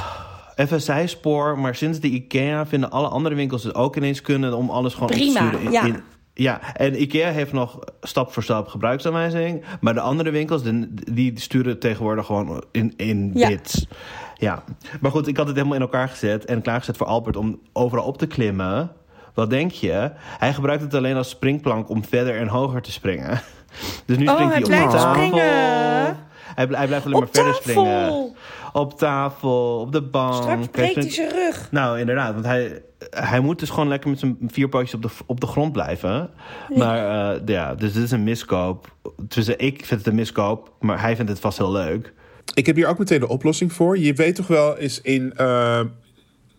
[0.55, 4.55] Even een zijspoor, maar sinds de IKEA vinden alle andere winkels het ook ineens kunnen
[4.57, 5.66] om alles gewoon Prima, op te sturen.
[5.66, 5.85] in- ja.
[5.85, 6.03] in-
[6.43, 9.64] ja, en IKEA heeft nog stap voor stap gebruiksaanwijzing.
[9.80, 10.62] Maar de andere winkels,
[11.12, 13.49] die sturen tegenwoordig gewoon in, in Ja.
[13.49, 13.86] bits.
[14.34, 14.62] Ja,
[15.01, 18.05] maar goed, ik had het helemaal in elkaar gezet en klaargezet voor Albert om overal
[18.05, 18.93] op te klimmen.
[19.34, 20.11] Wat denk je?
[20.16, 23.41] Hij gebruikt het alleen als springplank om verder en hoger te springen.
[24.07, 25.14] Dus nu Oh, springt hij hij op blijft tafel.
[25.14, 26.16] springen.
[26.55, 28.34] Hij, bl- hij blijft alleen Op maar verder springen.
[28.73, 30.35] Op tafel, op de bank.
[30.35, 31.69] Straks breekt hij zijn rug.
[31.71, 32.33] nou, inderdaad.
[32.33, 35.47] Want hij, hij moet dus gewoon lekker met zijn vier pootjes op de, op de
[35.47, 36.31] grond blijven.
[36.75, 38.95] Maar eh, ja, dus dit is een miskoop.
[39.16, 42.12] Dus ik vind het een miskoop, maar hij vindt het vast heel leuk.
[42.55, 43.99] Ik heb hier ook meteen de oplossing voor.
[43.99, 45.81] Je weet toch wel eens in eh,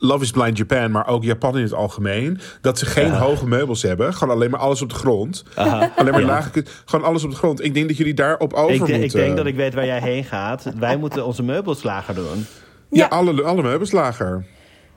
[0.02, 3.82] Love is Blind Japan, maar ook Japan in het algemeen, dat ze geen hoge meubels
[3.82, 4.14] hebben.
[4.14, 5.44] Gewoon alleen maar alles op de grond.
[5.56, 6.26] Alleen maar Ja.
[6.26, 7.64] lage, gewoon alles op de grond.
[7.64, 9.04] Ik denk dat jullie daarop over Ik, moeten.
[9.04, 10.72] ik denk dat ik weet waar jij heen gaat.
[10.80, 12.26] Wij moeten onze meubels lager doen.
[12.36, 12.46] Ja,
[12.90, 13.08] Ja.
[13.08, 14.46] alle, alle meubels lager.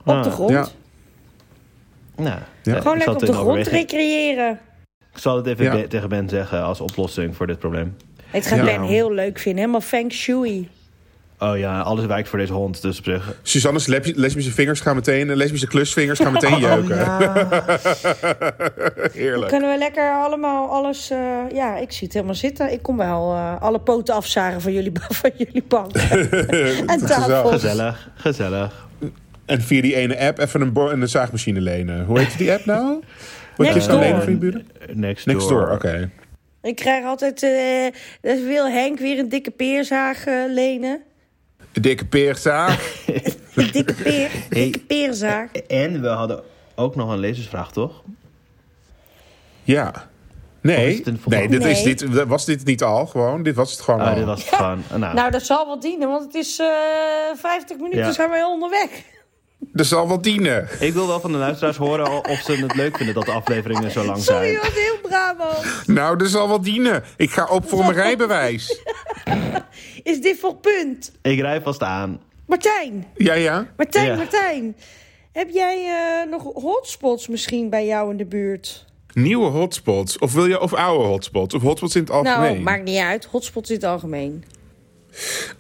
[0.05, 0.50] Op de grond.
[0.50, 0.66] Ja.
[2.16, 2.74] Nou, Ja.
[2.74, 4.59] eh, Gewoon lekker op de grond recreëren.
[5.12, 7.96] Ik zal het even tegen Ben zeggen als oplossing voor dit probleem.
[8.26, 8.64] Het gaat Ja.
[8.64, 9.61] Ben heel leuk vinden.
[9.61, 10.68] Helemaal feng shui.
[11.51, 12.82] Oh ja, alles wijkt voor deze hond.
[12.82, 13.34] Dus op zich.
[13.43, 16.99] Suzanne's lesbi- lesbische vingers gaan meteen, lesbische klusvingers gaan meteen jeuken.
[19.12, 19.49] Heerlijk.
[19.51, 21.11] Kunnen we lekker allemaal alles...
[21.11, 21.18] eh,
[21.53, 22.72] ja, ik zie het helemaal zitten.
[22.72, 25.97] Ik kom wel eh, alle poten afzagen van jullie, van jullie bank.
[25.97, 27.51] en tafel.
[27.51, 28.88] Gezellig, gezellig.
[29.47, 32.05] En via die ene app even een, een zaagmachine lenen.
[32.05, 33.01] Hoe heet die app nou?
[33.57, 33.99] Wat je Next door.
[34.01, 34.66] lenen van je buren?
[34.93, 35.61] Next, Next door.
[35.61, 36.11] door, oké.
[36.62, 37.43] Ik krijg altijd...
[37.43, 37.51] eh
[38.20, 41.01] dus wil Henk weer een dikke peerzaag lenen.
[41.73, 43.05] De dikke peerzaag.
[43.55, 44.31] Een dikke peer.
[44.31, 44.49] Hey.
[44.49, 45.53] dikke peerzaag.
[45.53, 46.43] En we hadden
[46.75, 48.03] ook nog een lezersvraag, toch?
[49.62, 50.11] Ja.
[50.61, 53.43] Nee, nee, dit is, dit, was dit niet al gewoon?
[53.43, 54.14] Dit was het gewoon Oh, al.
[54.14, 54.83] dit was het gewoon.
[55.01, 56.66] Nou, Nou, dat zal wel dienen, want het is eh
[57.37, 58.12] 50 minuten Ja.
[58.12, 58.89] zijn we onderweg.
[59.59, 60.68] Dat zal wel dienen.
[60.81, 63.91] ik wil wel van de luisteraars horen of ze het leuk vinden dat de afleveringen
[63.91, 64.57] zo lang Sorry, zijn.
[64.61, 65.62] wat heel bravo.
[65.87, 67.05] Nou, dat zal wel dienen.
[67.16, 68.81] Ik ga op voor mijn rijbewijs.
[70.03, 71.12] Is dit voor punt?
[71.22, 72.20] Ik rij vast aan.
[72.46, 73.66] Martijn, Ja, ja.
[73.76, 74.16] Martijn, Ja.
[74.16, 74.76] Martijn.
[75.32, 78.84] Heb jij eh, nog hotspots misschien bij jou in de buurt?
[79.12, 80.18] Nieuwe hotspots.
[80.18, 81.55] Of wil je of oude hotspots?
[81.55, 82.53] Of hotspots in het algemeen?
[82.53, 83.24] Nou, maakt niet uit.
[83.24, 84.44] Hotspots in het algemeen.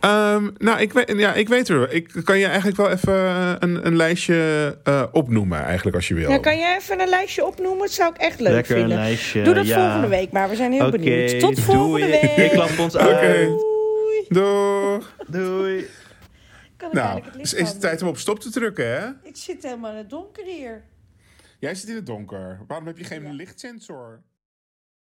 [0.00, 1.92] Ehm, nou, ik weet, ja, ik weet er.
[1.92, 3.14] Ik kan je eigenlijk wel even
[3.62, 6.30] een, een lijstje eh, opnoemen, eigenlijk, als je wil.
[6.30, 7.78] Ja, kan jij even een lijstje opnoemen?
[7.78, 8.98] Dat zou ik echt leuk Lekker een vinden.
[8.98, 9.42] lijstje.
[9.42, 9.82] Doe dat ja.
[9.82, 10.48] volgende week maar.
[10.48, 11.40] We zijn heel benieuwd.
[11.40, 11.66] Tot doei.
[11.66, 12.36] volgende week.
[12.36, 13.10] Ik klap ons uit.
[13.16, 13.48] Oké.
[14.28, 14.98] Doei.
[14.98, 15.14] Doeg.
[15.28, 15.86] Doei.
[16.76, 18.86] Kan ik Nou, eigenlijk het dus licht is het tijd om op stop te drukken,
[18.86, 19.10] hè?
[19.22, 20.84] Ik zit helemaal in het donker hier.
[21.58, 22.60] Jij zit in het donker.
[22.66, 24.22] Waarom heb je geen lichtsensor?